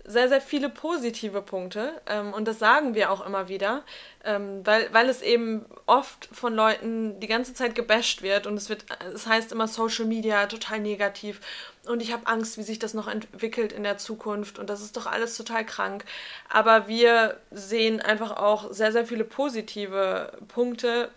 sehr, 0.08 0.28
sehr 0.28 0.40
viele 0.40 0.70
positive 0.70 1.42
Punkte 1.42 2.00
ähm, 2.06 2.32
und 2.32 2.48
das 2.48 2.58
sagen 2.58 2.94
wir 2.94 3.10
auch 3.10 3.24
immer 3.24 3.48
wieder, 3.48 3.84
ähm, 4.24 4.64
weil, 4.64 4.92
weil 4.92 5.08
es 5.08 5.20
eben 5.20 5.66
oft 5.86 6.28
von 6.32 6.54
Leuten 6.54 7.20
die 7.20 7.26
ganze 7.26 7.52
Zeit 7.52 7.74
gebasht 7.74 8.22
wird 8.22 8.46
und 8.46 8.56
es 8.56 8.70
wird, 8.70 8.86
es 9.14 9.26
heißt 9.26 9.52
immer 9.52 9.68
Social 9.68 10.06
Media 10.06 10.46
total 10.46 10.80
negativ 10.80 11.40
und 11.86 12.00
ich 12.00 12.12
habe 12.12 12.26
Angst, 12.26 12.56
wie 12.56 12.62
sich 12.62 12.78
das 12.78 12.94
noch 12.94 13.06
entwickelt 13.06 13.72
in 13.72 13.82
der 13.82 13.98
Zukunft 13.98 14.58
und 14.58 14.70
das 14.70 14.80
ist 14.80 14.96
doch 14.96 15.06
alles 15.06 15.36
total 15.36 15.64
krank. 15.64 16.04
Aber 16.48 16.88
wir 16.88 17.38
sehen 17.50 18.00
einfach 18.00 18.36
auch 18.36 18.72
sehr, 18.72 18.92
sehr 18.92 19.06
viele 19.06 19.24
positive 19.24 20.32
Punkte 20.48 21.10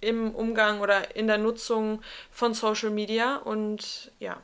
im 0.00 0.32
Umgang 0.32 0.80
oder 0.80 1.16
in 1.16 1.26
der 1.26 1.38
Nutzung 1.38 2.02
von 2.30 2.54
Social 2.54 2.90
Media 2.90 3.36
und 3.36 4.12
ja. 4.20 4.36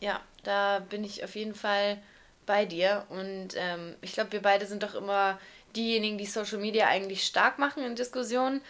Ja, 0.00 0.20
da 0.44 0.80
bin 0.80 1.04
ich 1.04 1.24
auf 1.24 1.34
jeden 1.34 1.54
Fall 1.54 1.98
bei 2.46 2.64
dir. 2.64 3.04
Und 3.08 3.48
ähm, 3.56 3.94
ich 4.00 4.12
glaube, 4.12 4.32
wir 4.32 4.42
beide 4.42 4.66
sind 4.66 4.82
doch 4.82 4.94
immer 4.94 5.38
diejenigen, 5.74 6.18
die 6.18 6.26
Social 6.26 6.58
Media 6.58 6.86
eigentlich 6.86 7.26
stark 7.26 7.58
machen 7.58 7.82
in 7.82 7.96
Diskussionen, 7.96 8.62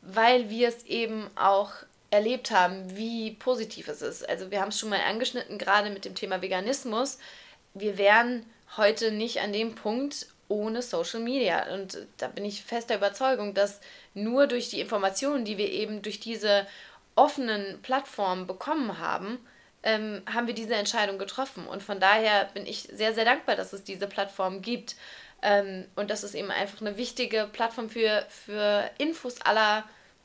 weil 0.00 0.50
wir 0.50 0.68
es 0.68 0.84
eben 0.84 1.28
auch 1.34 1.72
erlebt 2.10 2.50
haben, 2.50 2.96
wie 2.96 3.32
positiv 3.32 3.88
es 3.88 4.02
ist. 4.02 4.28
Also 4.28 4.50
wir 4.50 4.60
haben 4.60 4.68
es 4.68 4.78
schon 4.78 4.90
mal 4.90 5.00
angeschnitten, 5.00 5.58
gerade 5.58 5.90
mit 5.90 6.04
dem 6.04 6.14
Thema 6.14 6.42
Veganismus. 6.42 7.18
Wir 7.74 7.96
wären 7.98 8.44
heute 8.76 9.10
nicht 9.10 9.40
an 9.40 9.52
dem 9.52 9.74
Punkt 9.74 10.26
ohne 10.48 10.82
Social 10.82 11.20
Media. 11.20 11.72
Und 11.72 12.06
da 12.18 12.28
bin 12.28 12.44
ich 12.44 12.62
fester 12.62 12.96
Überzeugung, 12.96 13.54
dass 13.54 13.80
nur 14.14 14.46
durch 14.46 14.68
die 14.68 14.80
Informationen, 14.80 15.44
die 15.44 15.56
wir 15.56 15.70
eben 15.70 16.02
durch 16.02 16.20
diese 16.20 16.66
offenen 17.14 17.80
Plattformen 17.82 18.46
bekommen 18.46 18.98
haben, 18.98 19.38
ähm, 19.82 20.22
haben 20.32 20.46
wir 20.46 20.54
diese 20.54 20.74
Entscheidung 20.74 21.18
getroffen. 21.18 21.66
Und 21.66 21.82
von 21.82 22.00
daher 22.00 22.48
bin 22.54 22.66
ich 22.66 22.88
sehr, 22.92 23.14
sehr 23.14 23.24
dankbar, 23.24 23.56
dass 23.56 23.72
es 23.72 23.84
diese 23.84 24.06
Plattform 24.06 24.62
gibt. 24.62 24.96
Ähm, 25.42 25.86
und 25.96 26.10
das 26.10 26.22
ist 26.22 26.34
eben 26.34 26.50
einfach 26.50 26.80
eine 26.80 26.96
wichtige 26.96 27.48
Plattform 27.52 27.90
für, 27.90 28.24
für 28.28 28.88
Infos 28.98 29.40
aller, 29.40 29.84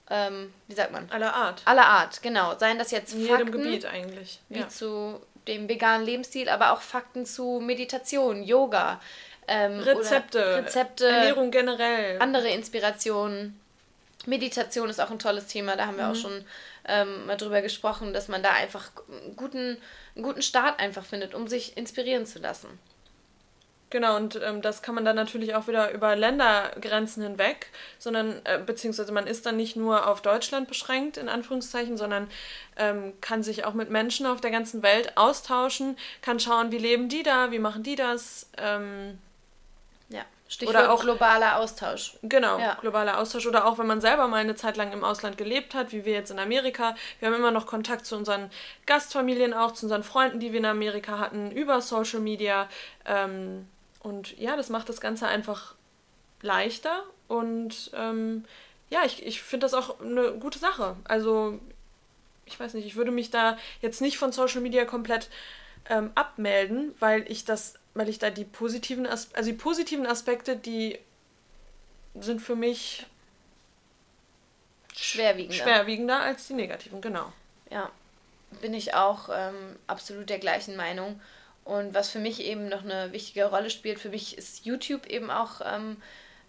ähm, 0.09 0.53
wie 0.67 0.75
sagt 0.75 0.91
man? 0.91 1.09
Aller 1.09 1.33
Art. 1.33 1.61
Aller 1.65 1.85
Art, 1.85 2.21
genau. 2.21 2.57
Seien 2.57 2.77
das 2.77 2.91
jetzt 2.91 3.13
In 3.13 3.21
jedem 3.21 3.51
Gebiet 3.51 3.85
eigentlich. 3.85 4.39
Wie 4.49 4.59
ja. 4.59 4.69
zu 4.69 5.19
dem 5.47 5.67
veganen 5.67 6.05
Lebensstil, 6.05 6.49
aber 6.49 6.73
auch 6.73 6.81
Fakten 6.81 7.25
zu 7.25 7.61
Meditation, 7.63 8.43
Yoga. 8.43 9.01
Ähm, 9.47 9.79
Rezepte, 9.79 10.57
Rezepte, 10.57 11.07
Ernährung 11.07 11.51
generell. 11.51 12.21
Andere 12.21 12.49
Inspirationen. 12.49 13.59
Meditation 14.25 14.89
ist 14.89 14.99
auch 14.99 15.09
ein 15.09 15.19
tolles 15.19 15.47
Thema, 15.47 15.77
da 15.77 15.87
haben 15.87 15.97
wir 15.97 16.05
mhm. 16.05 16.11
auch 16.11 16.15
schon 16.15 16.45
ähm, 16.87 17.25
mal 17.25 17.37
drüber 17.37 17.61
gesprochen, 17.61 18.13
dass 18.13 18.27
man 18.27 18.43
da 18.43 18.51
einfach 18.51 18.91
einen 19.09 19.35
guten, 19.35 19.77
einen 20.15 20.23
guten 20.23 20.41
Start 20.41 20.79
einfach 20.79 21.05
findet, 21.05 21.33
um 21.33 21.47
sich 21.47 21.77
inspirieren 21.77 22.25
zu 22.25 22.39
lassen. 22.39 22.79
Genau, 23.89 24.17
und 24.17 24.37
ähm, 24.43 24.61
das 24.61 24.81
kann 24.81 24.95
man 24.95 25.05
dann 25.05 25.15
natürlich 25.15 25.55
auch 25.55 25.67
wieder 25.67 25.91
über 25.91 26.13
Ländergrenzen 26.15 27.23
hinweg, 27.23 27.67
sondern 27.99 28.41
äh, 28.43 28.59
beziehungsweise 28.59 29.13
man 29.13 29.27
ist 29.27 29.45
dann 29.45 29.55
nicht 29.55 29.77
nur 29.77 30.07
auf 30.07 30.21
Deutschland 30.21 30.67
beschränkt, 30.67 31.15
in 31.15 31.29
Anführungszeichen, 31.29 31.95
sondern 31.95 32.29
ähm, 32.75 33.13
kann 33.21 33.43
sich 33.43 33.63
auch 33.63 33.73
mit 33.73 33.89
Menschen 33.89 34.25
auf 34.25 34.41
der 34.41 34.51
ganzen 34.51 34.83
Welt 34.83 35.15
austauschen, 35.15 35.97
kann 36.21 36.41
schauen, 36.41 36.71
wie 36.73 36.79
leben 36.79 37.07
die 37.07 37.23
da, 37.23 37.51
wie 37.51 37.59
machen 37.59 37.83
die 37.83 37.95
das. 37.95 38.49
Ähm. 38.57 39.19
Stichwort 40.47 40.75
oder 40.75 40.91
auch 40.93 41.01
globaler 41.01 41.57
Austausch. 41.57 42.17
Genau, 42.23 42.57
ja. 42.57 42.77
globaler 42.79 43.19
Austausch. 43.19 43.45
Oder 43.47 43.65
auch 43.65 43.77
wenn 43.77 43.87
man 43.87 43.99
selber 43.99 44.27
mal 44.27 44.37
eine 44.37 44.55
Zeit 44.55 44.77
lang 44.77 44.93
im 44.93 45.03
Ausland 45.03 45.37
gelebt 45.37 45.75
hat, 45.75 45.91
wie 45.91 46.05
wir 46.05 46.13
jetzt 46.13 46.31
in 46.31 46.39
Amerika. 46.39 46.95
Wir 47.19 47.27
haben 47.27 47.35
immer 47.35 47.51
noch 47.51 47.65
Kontakt 47.65 48.05
zu 48.05 48.15
unseren 48.15 48.49
Gastfamilien 48.85 49.53
auch, 49.53 49.73
zu 49.73 49.85
unseren 49.85 50.03
Freunden, 50.03 50.39
die 50.39 50.53
wir 50.53 50.59
in 50.59 50.65
Amerika 50.65 51.19
hatten, 51.19 51.51
über 51.51 51.81
Social 51.81 52.21
Media. 52.21 52.69
Ähm, 53.05 53.67
und 53.99 54.37
ja, 54.37 54.55
das 54.55 54.69
macht 54.69 54.87
das 54.87 55.01
Ganze 55.01 55.27
einfach 55.27 55.75
leichter. 56.41 57.03
Und 57.27 57.91
ähm, 57.93 58.45
ja, 58.89 59.01
ich, 59.05 59.25
ich 59.25 59.41
finde 59.41 59.65
das 59.65 59.73
auch 59.73 59.99
eine 59.99 60.31
gute 60.33 60.59
Sache. 60.59 60.95
Also, 61.03 61.59
ich 62.45 62.57
weiß 62.57 62.73
nicht, 62.73 62.85
ich 62.85 62.95
würde 62.95 63.11
mich 63.11 63.31
da 63.31 63.57
jetzt 63.81 63.99
nicht 63.99 64.17
von 64.17 64.31
Social 64.31 64.61
Media 64.61 64.85
komplett 64.85 65.29
ähm, 65.89 66.11
abmelden, 66.15 66.95
weil 66.99 67.29
ich 67.29 67.43
das 67.43 67.75
weil 67.97 68.09
ich 68.09 68.19
da 68.19 68.29
die 68.29 68.45
positiven, 68.45 69.07
As 69.07 69.29
also 69.33 69.49
die 69.49 69.57
positiven 69.57 70.05
Aspekte, 70.05 70.55
die 70.55 70.99
sind 72.19 72.41
für 72.41 72.55
mich 72.55 73.05
schwerwiegender. 74.95 75.63
schwerwiegender 75.63 76.19
als 76.19 76.47
die 76.47 76.53
negativen, 76.53 77.01
genau. 77.01 77.31
Ja, 77.71 77.89
bin 78.61 78.73
ich 78.73 78.93
auch 78.93 79.29
ähm, 79.33 79.75
absolut 79.87 80.29
der 80.29 80.39
gleichen 80.39 80.75
Meinung. 80.75 81.19
Und 81.63 81.93
was 81.93 82.09
für 82.09 82.19
mich 82.19 82.43
eben 82.43 82.69
noch 82.69 82.83
eine 82.83 83.11
wichtige 83.11 83.45
Rolle 83.45 83.69
spielt, 83.69 83.99
für 83.99 84.09
mich 84.09 84.37
ist 84.37 84.65
YouTube 84.65 85.05
eben 85.07 85.29
auch 85.29 85.61
ähm, 85.65 85.97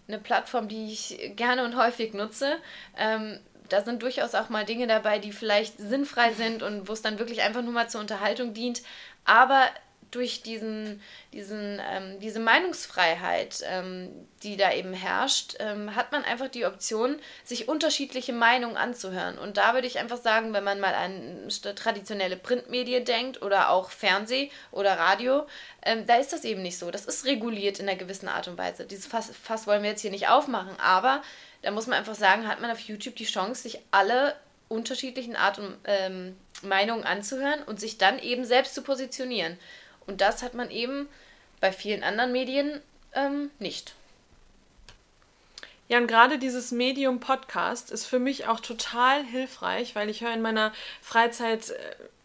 eine 0.07 0.19
Plattform, 0.19 0.67
die 0.69 0.93
ich 0.93 1.33
gerne 1.35 1.65
und 1.65 1.75
häufig 1.75 2.13
nutze. 2.13 2.57
Ähm, 2.97 3.39
da 3.67 3.83
sind 3.83 4.01
durchaus 4.01 4.33
auch 4.33 4.49
mal 4.49 4.65
Dinge 4.65 4.87
dabei, 4.87 5.19
die 5.19 5.31
vielleicht 5.31 5.77
sinnfrei 5.77 6.33
sind 6.33 6.63
und 6.63 6.87
wo 6.87 6.93
es 6.93 7.01
dann 7.01 7.19
wirklich 7.19 7.41
einfach 7.41 7.61
nur 7.61 7.73
mal 7.73 7.89
zur 7.89 8.01
Unterhaltung 8.01 8.53
dient. 8.53 8.81
Aber 9.25 9.67
durch 10.11 10.41
diesen, 10.41 11.01
diesen, 11.33 11.79
ähm, 11.91 12.19
diese 12.19 12.39
Meinungsfreiheit, 12.39 13.63
ähm, 13.65 14.09
die 14.43 14.57
da 14.57 14.73
eben 14.73 14.93
herrscht, 14.93 15.55
ähm, 15.59 15.95
hat 15.95 16.11
man 16.11 16.23
einfach 16.23 16.47
die 16.47 16.65
Option, 16.65 17.19
sich 17.43 17.67
unterschiedliche 17.67 18.33
Meinungen 18.33 18.77
anzuhören. 18.77 19.37
Und 19.37 19.57
da 19.57 19.73
würde 19.73 19.87
ich 19.87 19.99
einfach 19.99 20.17
sagen, 20.17 20.53
wenn 20.53 20.63
man 20.63 20.79
mal 20.79 20.93
an 20.93 21.47
traditionelle 21.75 22.37
Printmedien 22.37 23.05
denkt 23.05 23.41
oder 23.41 23.69
auch 23.69 23.91
Fernseh 23.91 24.51
oder 24.71 24.97
Radio, 24.97 25.45
ähm, 25.83 26.05
da 26.05 26.15
ist 26.15 26.33
das 26.33 26.43
eben 26.43 26.61
nicht 26.61 26.77
so. 26.77 26.91
Das 26.91 27.05
ist 27.05 27.25
reguliert 27.25 27.79
in 27.79 27.87
einer 27.87 27.97
gewissen 27.97 28.27
Art 28.27 28.47
und 28.47 28.57
Weise. 28.57 28.85
Dieses 28.85 29.07
Fass, 29.07 29.31
Fass 29.43 29.67
wollen 29.67 29.83
wir 29.83 29.91
jetzt 29.91 30.01
hier 30.01 30.11
nicht 30.11 30.27
aufmachen, 30.27 30.79
aber 30.79 31.21
da 31.61 31.71
muss 31.71 31.87
man 31.87 31.99
einfach 31.99 32.15
sagen, 32.15 32.47
hat 32.47 32.61
man 32.61 32.71
auf 32.71 32.79
YouTube 32.79 33.15
die 33.15 33.25
Chance, 33.25 33.63
sich 33.63 33.79
alle 33.91 34.35
unterschiedlichen 34.69 35.35
Art 35.35 35.59
und 35.59 35.75
ähm, 35.85 36.37
Meinungen 36.61 37.03
anzuhören 37.03 37.63
und 37.63 37.79
sich 37.79 37.97
dann 37.97 38.19
eben 38.19 38.45
selbst 38.45 38.75
zu 38.75 38.83
positionieren. 38.83 39.57
Und 40.09 40.21
das 40.21 40.41
hat 40.41 40.55
man 40.55 40.71
eben 40.71 41.07
bei 41.61 41.71
vielen 41.71 42.03
anderen 42.03 42.31
Medien 42.31 42.81
ähm, 43.13 43.51
nicht. 43.59 43.93
Ja, 45.89 45.97
und 45.97 46.05
gerade 46.05 46.37
dieses 46.37 46.71
Medium 46.71 47.19
Podcast 47.19 47.89
ist 47.89 48.05
für 48.05 48.19
mich 48.19 48.47
auch 48.47 48.59
total 48.59 49.23
hilfreich, 49.23 49.95
weil 49.95 50.07
ich 50.07 50.21
höre 50.21 50.35
in 50.35 50.41
meiner 50.43 50.71
Freizeit 51.01 51.71
äh, 51.71 51.75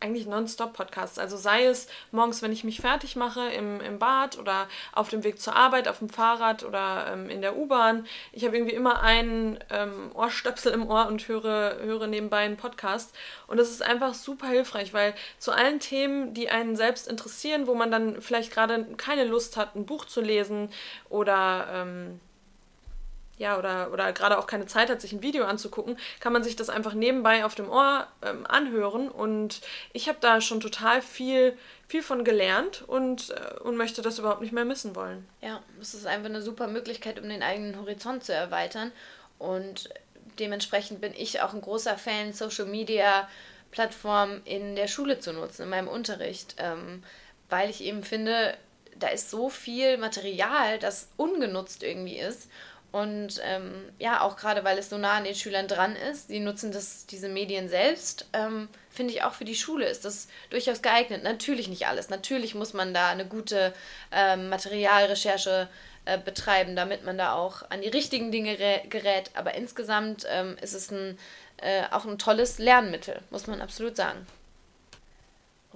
eigentlich 0.01 0.27
nonstop 0.27 0.75
Podcasts. 0.75 1.19
Also 1.19 1.39
sei 1.39 1.65
es 1.65 1.89
morgens, 2.13 2.43
wenn 2.43 2.53
ich 2.53 2.63
mich 2.63 2.83
fertig 2.83 3.17
mache 3.17 3.49
im, 3.49 3.81
im 3.81 3.99
Bad 3.99 4.39
oder 4.39 4.69
auf 4.93 5.09
dem 5.09 5.25
Weg 5.25 5.41
zur 5.41 5.57
Arbeit, 5.57 5.89
auf 5.89 6.01
dem 6.01 6.11
Fahrrad 6.11 6.63
oder 6.63 7.07
ähm, 7.11 7.31
in 7.31 7.41
der 7.41 7.57
U-Bahn. 7.57 8.07
Ich 8.33 8.45
habe 8.45 8.55
irgendwie 8.55 8.75
immer 8.75 9.01
einen 9.03 9.59
ähm, 9.71 10.11
Ohrstöpsel 10.13 10.75
im 10.75 10.87
Ohr 10.87 11.07
und 11.07 11.27
höre, 11.27 11.79
höre 11.79 12.07
nebenbei 12.07 12.41
einen 12.41 12.59
Podcast. 12.59 13.15
Und 13.47 13.57
das 13.57 13.71
ist 13.71 13.83
einfach 13.83 14.13
super 14.13 14.49
hilfreich, 14.49 14.93
weil 14.93 15.15
zu 15.39 15.53
allen 15.53 15.81
Themen, 15.81 16.35
die 16.35 16.51
einen 16.51 16.77
selbst 16.77 17.09
interessieren, 17.09 17.67
wo 17.67 17.75
man 17.75 17.91
dann 17.91 18.21
vielleicht 18.21 18.53
gerade 18.53 18.85
keine 18.99 19.25
Lust 19.25 19.57
hat, 19.57 19.75
ein 19.75 19.87
Buch 19.87 20.05
zu 20.05 20.21
lesen 20.21 20.69
oder 21.09 21.67
ähm, 21.73 22.21
ja, 23.39 23.59
oder, 23.59 23.93
oder 23.93 24.13
gerade 24.13 24.39
auch 24.39 24.47
keine 24.47 24.67
Zeit 24.67 24.91
hat, 24.91 25.01
sich 25.01 25.13
ein 25.13 25.23
Video 25.23 25.45
anzugucken, 25.45 25.97
kann 26.21 26.33
man 26.33 26.45
sich 26.45 26.57
das 26.57 26.69
einfach 26.69 26.95
nebenbei 26.95 27.45
auf 27.45 27.55
dem 27.55 27.69
Ohr 27.69 28.07
ähm, 28.23 28.47
anhören. 28.47 29.09
Und 29.09 29.61
ich 29.93 30.09
habe 30.09 30.19
da 30.21 30.41
schon 30.41 30.61
total 30.61 31.03
viel, 31.03 31.57
viel 31.89 32.03
von 32.03 32.25
gelernt 32.25 32.85
und, 32.87 33.31
äh, 33.31 33.61
und 33.61 33.77
möchte 33.77 34.03
das 34.03 34.19
überhaupt 34.19 34.41
nicht 34.41 34.53
mehr 34.53 34.65
missen 34.65 34.95
wollen. 34.95 35.27
Ja, 35.41 35.63
es 35.81 35.95
ist 35.95 36.07
einfach 36.07 36.29
eine 36.29 36.43
super 36.43 36.69
Möglichkeit, 36.69 37.21
um 37.21 37.29
den 37.29 37.43
eigenen 37.43 37.79
Horizont 37.79 38.25
zu 38.25 38.33
erweitern. 38.33 38.93
Und 39.39 39.89
dementsprechend 40.39 41.01
bin 41.01 41.13
ich 41.17 41.41
auch 41.41 41.55
ein 41.55 41.61
großer 41.61 41.99
Fan, 41.99 42.33
Social 42.33 42.67
Media 42.67 43.29
Plattformen 43.73 44.43
in 44.45 44.77
der 44.77 44.87
Schule 44.87 45.19
zu 45.19 45.33
nutzen, 45.33 45.63
in 45.63 45.69
meinem 45.69 45.89
Unterricht. 45.89 46.55
Ähm, 46.59 47.03
weil 47.51 47.69
ich 47.69 47.83
eben 47.83 48.05
finde, 48.05 48.57
da 48.97 49.09
ist 49.09 49.31
so 49.31 49.49
viel 49.49 49.99
Material, 49.99 50.79
das 50.79 51.09
ungenutzt 51.17 51.83
irgendwie 51.83 52.19
ist. 52.19 52.49
Und 52.95 53.41
ähm, 53.43 53.75
ja, 53.99 54.21
auch 54.21 54.37
gerade 54.37 54.63
weil 54.63 54.79
es 54.79 54.89
so 54.89 54.99
nah 54.99 55.15
an 55.15 55.25
den 55.25 55.35
Schülern 55.35 55.67
dran 55.67 55.97
ist, 55.97 56.29
sie 56.29 56.39
nutzen 56.39 56.71
das, 56.71 57.07
diese 57.07 57.29
Medien 57.29 57.69
selbst, 57.69 58.29
ähm, 58.33 58.69
finde 58.89 59.13
ich 59.13 59.25
auch 59.25 59.33
für 59.33 59.45
die 59.45 59.57
Schule 59.57 59.87
ist 59.87 60.05
das 60.05 60.29
durchaus 60.51 60.81
geeignet. 60.81 61.25
Natürlich 61.25 61.67
nicht 61.67 61.89
alles. 61.89 62.09
Natürlich 62.09 62.55
muss 62.55 62.73
man 62.73 62.95
da 62.95 63.09
eine 63.09 63.27
gute 63.27 63.75
ähm, 64.13 64.49
Materialrecherche 64.49 65.69
äh, 66.05 66.19
betreiben, 66.19 66.77
damit 66.77 67.05
man 67.05 67.19
da 67.19 67.33
auch 67.35 67.69
an 67.69 67.83
die 67.83 67.89
richtigen 67.89 68.31
Dinge 68.31 68.57
gerät. 68.89 69.33
Aber 69.35 69.55
insgesamt 69.55 70.25
ähm, 70.31 70.57
ist 70.63 70.75
es 70.75 70.93
ein, 70.93 71.19
äh, 71.57 71.83
auch 71.91 72.05
ein 72.05 72.17
tolles 72.17 72.59
Lernmittel, 72.59 73.19
muss 73.31 73.49
man 73.49 73.61
absolut 73.61 73.97
sagen. 73.97 74.25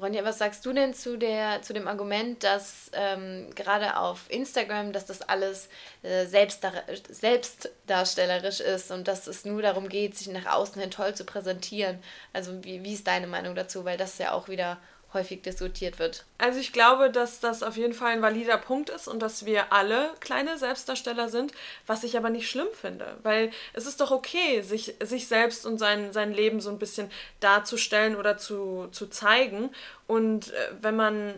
Ronja, 0.01 0.25
was 0.25 0.39
sagst 0.39 0.65
du 0.65 0.73
denn 0.73 0.95
zu, 0.95 1.17
der, 1.17 1.61
zu 1.63 1.73
dem 1.73 1.89
Argument, 1.89 2.45
dass 2.45 2.91
ähm, 2.93 3.51
gerade 3.55 3.97
auf 3.97 4.31
Instagram, 4.31 4.93
dass 4.93 5.07
das 5.07 5.23
alles 5.23 5.69
äh, 6.03 6.25
selbstdar 6.27 6.85
selbstdarstellerisch 7.09 8.61
ist 8.61 8.93
und 8.93 9.09
dass 9.09 9.27
es 9.27 9.45
nur 9.45 9.61
darum 9.61 9.89
geht, 9.89 10.17
sich 10.17 10.29
nach 10.29 10.47
außen 10.47 10.81
hin 10.81 10.91
toll 10.93 11.15
zu 11.15 11.25
präsentieren? 11.25 12.01
Also 12.33 12.65
wie, 12.65 12.85
wie 12.85 12.95
ist 12.95 13.09
deine 13.09 13.27
Meinung 13.27 13.57
dazu? 13.57 13.85
Weil 13.85 13.97
das 13.97 14.19
ja 14.19 14.33
auch 14.33 14.49
wieder 14.49 14.79
häufig 15.19 15.43
diskutiert 15.43 15.99
wird. 15.99 16.25
Also 16.39 16.61
ich 16.61 16.73
glaube, 16.73 17.11
dass 17.11 17.41
das 17.41 17.63
auf 17.63 17.77
jeden 17.77 17.93
Fall 17.93 18.13
ein 18.13 18.23
valider 18.23 18.57
Punkt 18.57 18.89
ist 18.91 19.09
und 19.09 19.21
dass 19.21 19.45
wir 19.45 19.73
alle 19.73 20.11
kleine 20.21 20.57
Selbstdarsteller 20.57 21.29
sind, 21.29 21.53
was 21.87 22.05
ich 22.05 22.17
aber 22.17 22.31
nicht 22.31 22.49
schlimm 22.49 22.69
finde, 22.73 23.17
weil 23.23 23.51
es 23.73 23.87
ist 23.87 24.01
doch 24.01 24.11
okay, 24.11 24.63
sich, 24.63 24.95
sich 25.01 25.27
selbst 25.27 25.67
und 25.67 25.79
sein, 25.79 26.13
sein 26.13 26.33
Leben 26.33 26.61
so 26.61 26.71
ein 26.71 26.79
bisschen 26.79 27.11
darzustellen 27.41 28.17
oder 28.17 28.39
zu, 28.39 28.89
zu 28.93 29.09
zeigen. 29.09 29.71
Und 30.07 30.53
äh, 30.53 30.69
wenn 30.81 30.97
man, 30.97 31.35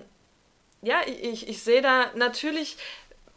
ja, 0.82 1.00
ich, 1.06 1.49
ich 1.49 1.62
sehe 1.62 1.82
da 1.82 2.10
natürlich 2.14 2.76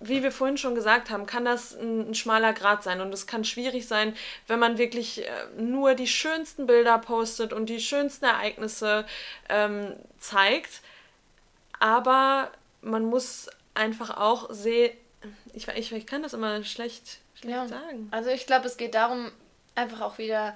wie 0.07 0.24
wir 0.24 0.31
vorhin 0.31 0.57
schon 0.57 0.75
gesagt 0.75 1.10
haben, 1.10 1.25
kann 1.25 1.45
das 1.45 1.75
ein, 1.75 2.10
ein, 2.10 2.15
schmaler 2.15 2.53
Grad 2.53 2.83
sein 2.83 3.01
und 3.01 3.13
es 3.13 3.27
kann 3.27 3.43
schwierig 3.43 3.88
sein, 3.88 4.15
wenn 4.48 4.60
man 4.60 4.77
wirklich 4.77 5.25
äh, 5.25 5.29
nur 5.57 5.95
die 5.95 6.07
schönsten 6.07 6.67
Bilder 6.67 6.98
postet 6.98 7.53
und 7.53 7.67
die 7.67 7.79
schönsten 7.79 8.25
Ereignisse 8.25 9.05
ähm, 9.50 9.93
zeigt. 10.19 10.81
Aber 11.79 12.51
man 12.81 13.05
muss 13.05 13.50
einfach 13.74 14.17
auch 14.17 14.51
sehen, 14.51 14.95
ich, 15.53 15.67
ich, 15.69 15.91
ich 15.91 16.05
kann 16.05 16.22
das 16.22 16.33
immer 16.33 16.63
schlecht, 16.63 17.19
schlecht 17.36 17.55
ja. 17.55 17.67
sagen. 17.67 18.07
Also 18.12 18.29
ich 18.29 18.45
glaube, 18.45 18.67
es 18.67 18.77
geht 18.77 18.93
darum, 18.93 19.31
einfach 19.75 20.01
auch 20.01 20.17
wieder 20.17 20.55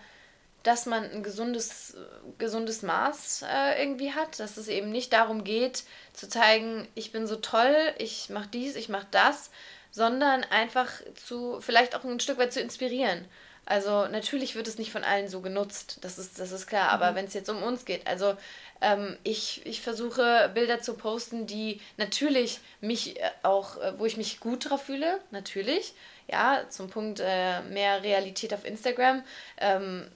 dass 0.64 0.86
man 0.86 1.04
ein 1.10 1.24
gesundes, 1.24 1.96
gesundes 2.38 2.82
Maß 2.82 3.46
äh, 3.50 3.82
irgendwie 3.82 4.12
hat, 4.14 4.40
dass 4.40 4.58
es 4.58 4.68
eben 4.68 4.92
nicht 4.92 5.14
darum 5.14 5.44
geht, 5.44 5.84
zu 6.14 6.28
zeigen, 6.28 6.88
ich 6.96 7.12
bin 7.12 7.28
so 7.28 7.38
toll, 7.38 7.76
ich 7.98 8.30
mache 8.30 8.50
dies, 8.52 8.76
ich 8.76 8.90
mache 8.90 9.08
das, 9.12 9.50
sondern 9.92 10.44
einfach 10.44 10.92
zu, 11.16 11.62
vielleicht 11.62 11.96
auch 11.96 12.04
ein 12.04 12.20
Stück 12.20 12.38
weit 12.38 12.54
zu 12.54 12.60
inspirieren. 12.62 13.26
Also 13.66 14.08
natürlich 14.08 14.56
wird 14.56 14.68
es 14.68 14.78
nicht 14.78 14.94
von 14.94 15.04
allen 15.04 15.28
so 15.28 15.42
genutzt, 15.42 15.98
das 16.02 16.18
ist, 16.18 16.40
das 16.40 16.54
ist 16.54 16.68
klar, 16.68 16.90
aber 16.90 17.12
mhm. 17.12 17.16
wenn 17.16 17.26
es 17.26 17.34
jetzt 17.34 17.50
um 17.50 17.62
uns 17.62 17.84
geht, 17.84 18.08
also 18.08 18.38
ähm, 18.80 19.18
ich, 19.24 19.66
ich 19.66 19.82
versuche 19.82 20.50
Bilder 20.54 20.80
zu 20.80 20.94
posten, 20.94 21.48
die 21.48 21.82
natürlich 21.98 22.60
mich 22.80 23.20
äh, 23.20 23.30
auch, 23.44 23.78
äh, 23.78 24.00
wo 24.00 24.06
ich 24.06 24.16
mich 24.16 24.40
gut 24.40 24.70
drauf 24.70 24.84
fühle, 24.84 25.20
natürlich, 25.32 25.94
ja, 26.30 26.64
zum 26.70 26.90
Punkt 26.90 27.20
äh, 27.20 27.62
mehr 27.64 28.04
Realität 28.04 28.54
auf 28.54 28.66
Instagram. 28.66 29.24
Ähm, 29.58 30.08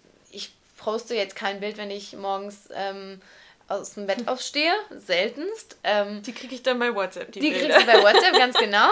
poste 0.82 1.16
jetzt 1.16 1.36
kein 1.36 1.60
Bild, 1.60 1.78
wenn 1.78 1.92
ich 1.92 2.14
morgens 2.18 2.70
ähm, 2.74 3.22
aus 3.72 3.94
dem 3.94 4.06
Bett 4.06 4.28
aufstehe, 4.28 4.74
seltenst. 4.90 5.78
Ähm, 5.84 6.22
die 6.24 6.34
kriege 6.34 6.54
ich 6.56 6.64
dann 6.64 6.80
bei 6.80 6.94
WhatsApp, 6.94 7.32
die, 7.32 7.40
die 7.40 7.52
Bilder. 7.52 7.76
kriegst 7.76 7.82
du 7.82 7.92
bei 7.92 8.04
WhatsApp, 8.04 8.34
ganz 8.38 8.58
genau. 8.60 8.90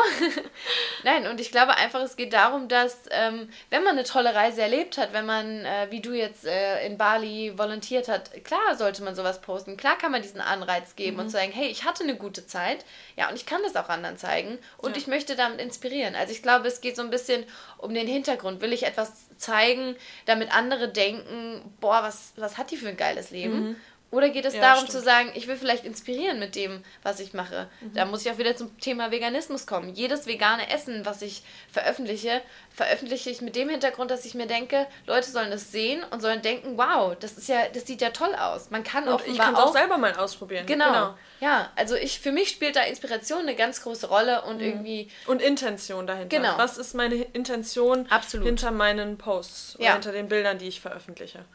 Nein, 1.04 1.28
und 1.28 1.39
ich 1.42 1.52
glaube 1.52 1.76
einfach, 1.76 2.02
es 2.02 2.15
geht 2.15 2.34
darum, 2.34 2.68
dass, 2.68 2.98
ähm, 3.12 3.50
wenn 3.70 3.84
man 3.84 3.94
eine 3.94 4.04
tolle 4.04 4.34
Reise 4.34 4.62
erlebt 4.62 4.98
hat, 4.98 5.13
wenn 5.13 5.26
man, 5.26 5.65
äh, 5.65 5.88
wie 5.89 6.02
du 6.02 6.13
jetzt 6.13 6.46
äh, 6.46 6.86
in 6.86 6.98
Bali 6.98 7.58
volontiert 7.58 8.08
hat, 8.08 8.44
klar 8.44 8.76
sollte 8.78 9.04
man 9.04 9.15
sowas 9.15 9.42
posten, 9.42 9.78
klar 9.78 9.98
kann 9.98 10.12
man 10.12 10.22
diesen 10.22 10.42
Anreiz 10.42 10.96
geben 10.96 11.18
mhm. 11.18 11.24
und 11.24 11.30
sagen, 11.30 11.52
hey, 11.52 11.68
ich 11.68 11.84
hatte 11.84 12.04
eine 12.04 12.15
gute 12.15 12.48
Zeit, 12.48 12.86
ja, 13.18 13.30
und 13.30 13.36
ich 13.36 13.46
kann 13.46 13.62
das 13.63 13.76
auch 13.76 13.89
anderen 13.89 14.18
zeigen 14.18 14.58
und 14.78 14.92
ja. 14.92 14.98
ich 14.98 15.08
möchte 15.08 15.36
damit 15.36 15.60
inspirieren. 15.60 16.15
Also 16.15 16.32
ich 16.32 16.42
glaube, 16.42 16.68
es 16.68 16.82
geht 16.82 16.96
so 16.96 17.02
ein 17.02 17.10
bisschen 17.10 17.44
um 17.78 17.94
den 17.94 18.08
Hintergrund. 18.08 18.62
Will 18.62 18.74
ich 18.74 18.84
etwas 18.84 19.12
zeigen, 19.38 19.96
damit 20.26 20.54
andere 20.56 20.89
denken, 20.89 21.62
boah, 21.80 22.04
was, 22.04 22.34
was 22.36 22.58
hat 22.58 22.72
die 22.72 22.78
für 22.78 22.89
ein 22.89 22.98
geiles 22.98 23.32
Leben? 23.32 23.70
Mhm. 23.70 23.76
Oder 24.12 24.30
geht 24.30 24.45
es 24.45 24.56
ja, 24.56 24.62
darum 24.62 24.86
stimmt. 24.86 24.91
zu 24.91 25.02
sagen, 25.02 25.32
ich 25.36 25.48
will 25.48 25.56
vielleicht 25.56 25.86
inspirieren 25.86 26.39
mit 26.39 26.56
dem, 26.56 26.84
was 27.04 27.19
ich 27.19 27.34
mache? 27.34 27.67
Mhm. 27.82 27.93
Da 27.93 28.06
muss 28.06 28.26
ich 28.26 28.32
auch 28.32 28.39
wieder 28.39 28.56
zum 28.56 28.76
Thema 28.80 29.12
Veganismus 29.12 29.67
kommen. 29.67 29.93
Jedes 29.93 30.26
vegane 30.26 30.67
Essen, 30.72 31.06
was 31.06 31.22
ich 31.22 31.43
veröffentliche, 31.72 32.41
veröffentliche 32.72 33.30
ich 33.30 33.41
mit 33.41 33.56
dem 33.56 33.69
Hintergrund, 33.69 34.10
dass 34.10 34.26
ich 34.26 34.34
mir 34.34 34.48
denke, 34.48 34.88
Leute 35.06 35.30
sollen 35.30 35.52
es 35.52 35.72
sehen 35.72 36.04
und 36.10 36.22
sollen 36.22 36.41
denken, 36.41 36.76
wow, 36.76 37.15
das 37.19 37.34
ist 37.34 37.50
ja, 37.50 37.67
das 37.72 37.86
sieht 37.86 38.02
ja 38.02 38.10
toll 38.10 38.34
aus. 38.34 38.72
Man 38.72 38.84
kann 38.84 39.08
und 39.08 39.28
ich 39.28 39.38
kann 39.38 39.54
es 39.54 39.60
auch 39.60 39.74
selber 39.74 40.00
mal 40.00 40.15
ausprobieren. 40.15 40.65
Genau. 40.65 40.88
genau. 40.88 41.17
Ja, 41.39 41.72
also 41.76 41.95
ich 41.95 42.19
für 42.19 42.32
mich 42.32 42.50
spielt 42.50 42.76
da 42.76 42.82
Inspiration 42.82 43.41
eine 43.41 43.56
ganz 43.56 43.84
große 43.84 44.08
Rolle 44.08 44.41
und 44.41 44.58
mhm. 44.58 44.63
irgendwie 44.63 45.12
und 45.28 45.41
Intention 45.41 46.08
dahinter. 46.08 46.36
Genau. 46.36 46.58
Was 46.58 46.80
ist 46.80 46.95
meine 46.95 47.15
Intention 47.15 48.08
Absolut. 48.10 48.48
hinter 48.48 48.72
meinen 48.72 49.19
Posts 49.19 49.76
oder 49.76 49.86
ja. 49.86 49.93
hinter 49.93 50.12
den 50.12 50.28
Bildern, 50.28 50.58
die 50.58 50.67
ich 50.67 50.82
veröffentliche? 50.82 51.45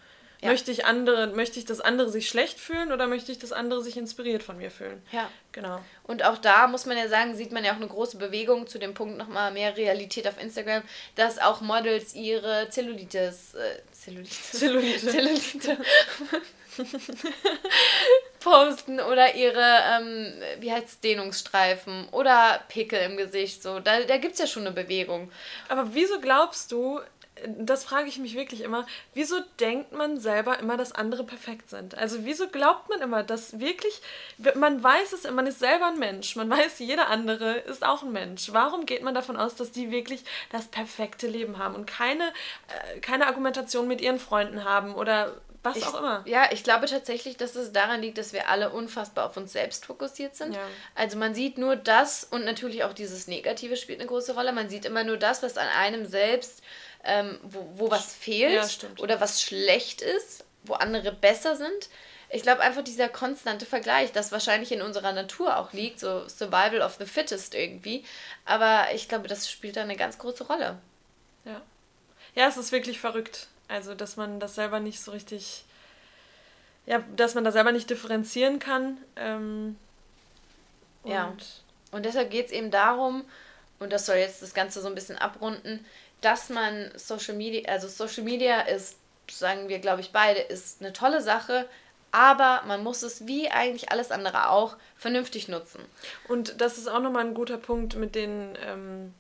Ja. 0.44 0.50
Möchte 0.50 0.70
ich 0.70 0.84
andere, 0.84 1.28
möchte 1.28 1.58
ich, 1.58 1.64
dass 1.64 1.80
andere 1.80 2.10
sich 2.10 2.28
schlecht 2.28 2.60
fühlen 2.60 2.92
oder 2.92 3.06
möchte 3.06 3.32
ich, 3.32 3.38
dass 3.38 3.50
andere 3.52 3.82
sich 3.82 3.96
inspiriert 3.96 4.42
von 4.42 4.58
mir 4.58 4.70
fühlen? 4.70 5.02
Ja. 5.10 5.30
Genau. 5.52 5.80
Und 6.02 6.22
auch 6.22 6.36
da 6.36 6.66
muss 6.66 6.84
man 6.84 6.98
ja 6.98 7.08
sagen, 7.08 7.34
sieht 7.34 7.50
man 7.50 7.64
ja 7.64 7.72
auch 7.72 7.76
eine 7.76 7.86
große 7.86 8.18
Bewegung 8.18 8.66
zu 8.66 8.78
dem 8.78 8.92
Punkt 8.92 9.16
nochmal 9.16 9.52
mehr 9.52 9.74
Realität 9.76 10.28
auf 10.28 10.38
Instagram, 10.38 10.82
dass 11.14 11.38
auch 11.38 11.62
Models 11.62 12.14
ihre 12.14 12.68
Zellulitis, 12.68 13.54
äh, 13.54 13.80
Zellulite, 13.90 14.34
Zellulite, 14.52 15.06
Zellulite 15.06 15.78
posten 18.40 19.00
oder 19.00 19.34
ihre, 19.34 19.78
ähm, 19.92 20.34
wie 20.60 20.70
heißt 20.70 21.02
Dehnungsstreifen 21.02 22.08
oder 22.10 22.60
Pickel 22.68 23.00
im 23.00 23.16
Gesicht. 23.16 23.62
So, 23.62 23.80
da, 23.80 24.02
da 24.02 24.18
gibt 24.18 24.34
es 24.34 24.40
ja 24.40 24.46
schon 24.46 24.66
eine 24.66 24.74
Bewegung. 24.74 25.32
Aber 25.68 25.94
wieso 25.94 26.20
glaubst 26.20 26.70
du, 26.70 27.00
das 27.58 27.84
frage 27.84 28.08
ich 28.08 28.18
mich 28.18 28.34
wirklich 28.34 28.62
immer, 28.62 28.86
wieso 29.14 29.36
denkt 29.60 29.92
man 29.92 30.18
selber 30.18 30.58
immer, 30.58 30.76
dass 30.76 30.92
andere 30.92 31.24
perfekt 31.24 31.70
sind? 31.70 31.96
Also 31.96 32.24
wieso 32.24 32.48
glaubt 32.48 32.88
man 32.88 33.00
immer, 33.00 33.22
dass 33.22 33.58
wirklich, 33.58 34.00
man 34.54 34.82
weiß 34.82 35.12
es, 35.12 35.30
man 35.30 35.46
ist 35.46 35.58
selber 35.58 35.86
ein 35.86 35.98
Mensch, 35.98 36.36
man 36.36 36.50
weiß, 36.50 36.78
jeder 36.78 37.08
andere 37.08 37.58
ist 37.58 37.84
auch 37.84 38.02
ein 38.02 38.12
Mensch. 38.12 38.52
Warum 38.52 38.86
geht 38.86 39.02
man 39.02 39.14
davon 39.14 39.36
aus, 39.36 39.54
dass 39.54 39.72
die 39.72 39.90
wirklich 39.90 40.24
das 40.50 40.66
perfekte 40.66 41.26
Leben 41.26 41.58
haben 41.58 41.74
und 41.74 41.86
keine, 41.86 42.24
äh, 42.24 43.00
keine 43.00 43.26
Argumentation 43.26 43.88
mit 43.88 44.00
ihren 44.00 44.18
Freunden 44.18 44.64
haben 44.64 44.94
oder 44.94 45.34
was 45.64 45.78
ich, 45.78 45.86
auch 45.86 45.98
immer. 45.98 46.22
Ja, 46.26 46.48
ich 46.52 46.62
glaube 46.62 46.86
tatsächlich, 46.86 47.38
dass 47.38 47.56
es 47.56 47.72
daran 47.72 48.02
liegt, 48.02 48.18
dass 48.18 48.34
wir 48.34 48.50
alle 48.50 48.68
unfassbar 48.70 49.26
auf 49.26 49.36
uns 49.38 49.52
selbst 49.52 49.86
fokussiert 49.86 50.36
sind. 50.36 50.54
Ja. 50.54 50.60
Also 50.94 51.16
man 51.16 51.34
sieht 51.34 51.56
nur 51.56 51.74
das 51.74 52.22
und 52.22 52.44
natürlich 52.44 52.84
auch 52.84 52.92
dieses 52.92 53.26
Negative 53.28 53.76
spielt 53.76 54.00
eine 54.00 54.08
große 54.08 54.34
Rolle. 54.34 54.52
Man 54.52 54.68
sieht 54.68 54.84
immer 54.84 55.04
nur 55.04 55.16
das, 55.16 55.42
was 55.42 55.56
an 55.56 55.66
einem 55.68 56.04
selbst 56.04 56.62
ähm, 57.04 57.38
wo, 57.42 57.66
wo 57.76 57.90
was 57.90 58.14
fehlt 58.14 58.82
ja, 58.82 58.88
oder 58.98 59.20
was 59.20 59.42
schlecht 59.42 60.02
ist, 60.02 60.44
wo 60.64 60.74
andere 60.74 61.12
besser 61.12 61.56
sind. 61.56 61.88
Ich 62.30 62.42
glaube 62.42 62.62
einfach 62.62 62.82
dieser 62.82 63.08
konstante 63.08 63.66
Vergleich, 63.66 64.10
das 64.12 64.32
wahrscheinlich 64.32 64.72
in 64.72 64.82
unserer 64.82 65.12
Natur 65.12 65.56
auch 65.58 65.72
liegt, 65.72 66.00
so 66.00 66.26
Survival 66.28 66.80
of 66.80 66.96
the 66.98 67.06
Fittest 67.06 67.54
irgendwie. 67.54 68.04
Aber 68.44 68.86
ich 68.94 69.08
glaube, 69.08 69.28
das 69.28 69.50
spielt 69.50 69.76
da 69.76 69.82
eine 69.82 69.96
ganz 69.96 70.18
große 70.18 70.44
Rolle. 70.44 70.78
Ja. 71.44 71.60
Ja, 72.34 72.48
es 72.48 72.56
ist 72.56 72.72
wirklich 72.72 72.98
verrückt. 72.98 73.46
Also, 73.68 73.94
dass 73.94 74.16
man 74.16 74.40
das 74.40 74.56
selber 74.56 74.80
nicht 74.80 75.00
so 75.00 75.12
richtig, 75.12 75.64
ja, 76.86 77.04
dass 77.16 77.34
man 77.34 77.44
da 77.44 77.52
selber 77.52 77.72
nicht 77.72 77.88
differenzieren 77.88 78.58
kann. 78.58 78.98
Ähm, 79.16 79.76
und 81.02 81.12
ja. 81.12 81.36
Und 81.92 82.04
deshalb 82.04 82.30
geht 82.30 82.46
es 82.46 82.52
eben 82.52 82.72
darum, 82.72 83.24
und 83.78 83.92
das 83.92 84.06
soll 84.06 84.16
jetzt 84.16 84.42
das 84.42 84.54
Ganze 84.54 84.80
so 84.80 84.88
ein 84.88 84.94
bisschen 84.94 85.18
abrunden, 85.18 85.84
dass 86.24 86.48
man 86.48 86.90
Social 86.96 87.34
Media, 87.34 87.70
also 87.70 87.88
Social 87.88 88.24
Media 88.24 88.60
ist, 88.60 88.98
sagen 89.30 89.68
wir, 89.68 89.78
glaube 89.78 90.00
ich, 90.00 90.12
beide, 90.12 90.40
ist 90.40 90.80
eine 90.80 90.92
tolle 90.92 91.20
Sache, 91.22 91.68
aber 92.12 92.62
man 92.66 92.82
muss 92.82 93.02
es 93.02 93.26
wie 93.26 93.48
eigentlich 93.50 93.90
alles 93.90 94.10
andere 94.10 94.48
auch 94.50 94.76
vernünftig 94.96 95.48
nutzen. 95.48 95.80
Und 96.28 96.60
das 96.60 96.78
ist 96.78 96.88
auch 96.88 97.00
nochmal 97.00 97.26
ein 97.26 97.34
guter 97.34 97.58
Punkt 97.58 97.96
mit 97.96 98.14
den, 98.14 98.56
ähm, 98.64 98.68
äh, 98.68 98.70
ähm, 98.70 99.14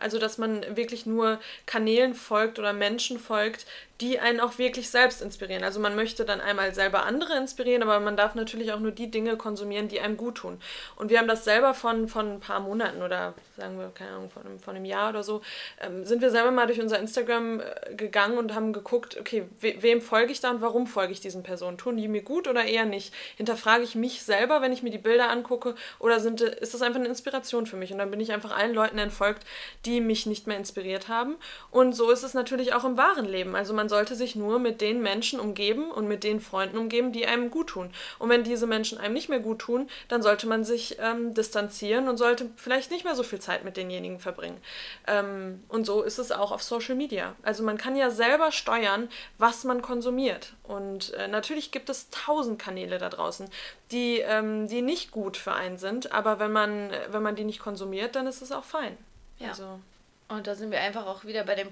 also 0.00 0.18
dass 0.18 0.38
man 0.38 0.76
wirklich 0.76 1.06
nur 1.06 1.40
Kanälen 1.66 2.14
folgt 2.14 2.58
oder 2.58 2.72
Menschen 2.72 3.18
folgt, 3.18 3.66
die 4.00 4.18
einen 4.18 4.40
auch 4.40 4.58
wirklich 4.58 4.90
selbst 4.90 5.22
inspirieren. 5.22 5.64
Also 5.64 5.80
man 5.80 5.96
möchte 5.96 6.24
dann 6.24 6.40
einmal 6.40 6.74
selber 6.74 7.04
andere 7.04 7.36
inspirieren, 7.36 7.82
aber 7.82 7.98
man 8.00 8.16
darf 8.16 8.34
natürlich 8.34 8.72
auch 8.72 8.80
nur 8.80 8.90
die 8.90 9.10
Dinge 9.10 9.36
konsumieren, 9.36 9.88
die 9.88 10.00
einem 10.00 10.16
gut 10.16 10.36
tun. 10.36 10.60
Und 10.96 11.10
wir 11.10 11.18
haben 11.18 11.28
das 11.28 11.44
selber 11.44 11.72
von, 11.72 12.08
von 12.08 12.34
ein 12.34 12.40
paar 12.40 12.60
Monaten 12.60 13.02
oder 13.02 13.34
sagen 13.56 13.78
wir, 13.78 13.90
keine 13.94 14.10
Ahnung, 14.10 14.30
von 14.30 14.44
einem, 14.44 14.58
von 14.58 14.76
einem 14.76 14.84
Jahr 14.84 15.10
oder 15.10 15.22
so, 15.22 15.40
ähm, 15.80 16.04
sind 16.04 16.20
wir 16.20 16.30
selber 16.30 16.50
mal 16.50 16.66
durch 16.66 16.80
unser 16.80 16.98
Instagram 16.98 17.60
äh, 17.60 17.94
gegangen 17.94 18.36
und 18.36 18.54
haben 18.54 18.74
geguckt, 18.74 19.16
okay, 19.18 19.46
we 19.60 19.76
wem 19.80 20.02
folge 20.02 20.32
ich 20.32 20.40
da 20.40 20.50
und 20.50 20.60
warum 20.60 20.86
folge 20.86 21.12
ich 21.12 21.20
diesen 21.20 21.42
Personen? 21.42 21.78
Tun 21.78 21.96
die 21.96 22.08
mir 22.08 22.22
gut 22.22 22.48
oder 22.48 22.64
eher 22.64 22.84
nicht? 22.84 23.14
Hinterfrage 23.36 23.82
ich 23.82 23.94
mich 23.94 24.22
selber, 24.22 24.60
wenn 24.60 24.72
ich 24.72 24.82
mir 24.82 24.90
die 24.90 24.98
Bilder 24.98 25.30
angucke 25.30 25.74
oder 25.98 26.20
sind, 26.20 26.42
ist 26.42 26.74
das 26.74 26.82
einfach 26.82 27.00
eine 27.00 27.08
Inspiration 27.08 27.66
für 27.66 27.76
mich? 27.76 27.92
Und 27.92 27.98
dann 27.98 28.10
bin 28.10 28.20
ich 28.20 28.32
einfach 28.32 28.54
allen 28.54 28.74
Leuten 28.74 28.98
entfolgt, 28.98 29.46
die 29.84 30.00
mich 30.00 30.26
nicht 30.26 30.46
mehr 30.46 30.56
inspiriert 30.56 31.08
haben. 31.08 31.36
Und 31.70 31.94
so 31.94 32.10
ist 32.10 32.22
es 32.22 32.34
natürlich 32.34 32.74
auch 32.74 32.84
im 32.84 32.96
wahren 32.96 33.26
Leben. 33.26 33.54
Also 33.54 33.74
man 33.74 33.88
sollte 33.88 34.14
sich 34.14 34.36
nur 34.36 34.58
mit 34.58 34.80
den 34.80 35.02
Menschen 35.02 35.40
umgeben 35.40 35.90
und 35.90 36.08
mit 36.08 36.24
den 36.24 36.40
Freunden 36.40 36.78
umgeben, 36.78 37.12
die 37.12 37.26
einem 37.26 37.50
gut 37.50 37.68
tun. 37.68 37.90
Und 38.18 38.28
wenn 38.28 38.44
diese 38.44 38.66
Menschen 38.66 38.98
einem 38.98 39.14
nicht 39.14 39.28
mehr 39.28 39.40
gut 39.40 39.60
tun, 39.60 39.88
dann 40.08 40.22
sollte 40.22 40.46
man 40.46 40.64
sich 40.64 40.98
ähm, 41.00 41.34
distanzieren 41.34 42.08
und 42.08 42.16
sollte 42.16 42.50
vielleicht 42.56 42.90
nicht 42.90 43.04
mehr 43.04 43.14
so 43.14 43.22
viel 43.22 43.40
Zeit 43.40 43.64
mit 43.64 43.76
denjenigen 43.76 44.18
verbringen. 44.18 44.60
Ähm, 45.06 45.62
und 45.68 45.86
so 45.86 46.02
ist 46.02 46.18
es 46.18 46.32
auch 46.32 46.52
auf 46.52 46.62
Social 46.62 46.94
Media. 46.94 47.34
Also 47.42 47.62
man 47.62 47.76
kann 47.76 47.96
ja 47.96 48.10
selber 48.10 48.52
steuern, 48.52 49.08
was 49.38 49.64
man 49.64 49.82
konsumiert. 49.82 50.54
Und 50.62 51.14
äh, 51.14 51.28
natürlich 51.28 51.70
gibt 51.70 51.88
es 51.90 52.10
tausend 52.10 52.58
Kanäle 52.58 52.98
da 52.98 53.08
draußen, 53.08 53.48
die, 53.90 54.18
ähm, 54.18 54.68
die 54.68 54.82
nicht 54.82 55.10
gut 55.10 55.36
für 55.36 55.52
einen 55.52 55.78
sind, 55.78 56.12
aber 56.12 56.38
wenn 56.38 56.52
man, 56.52 56.90
wenn 57.10 57.22
man 57.22 57.36
die 57.36 57.44
nicht 57.44 57.60
konsumiert, 57.60 58.16
dann 58.16 58.26
ist 58.26 58.42
es 58.42 58.52
auch 58.52 58.64
fein. 58.64 58.96
Ja. 59.38 59.48
Also. 59.48 59.80
Und 60.28 60.46
da 60.46 60.54
sind 60.54 60.70
wir 60.70 60.80
einfach 60.80 61.06
auch 61.06 61.24
wieder 61.24 61.44
bei 61.44 61.54
dem 61.54 61.70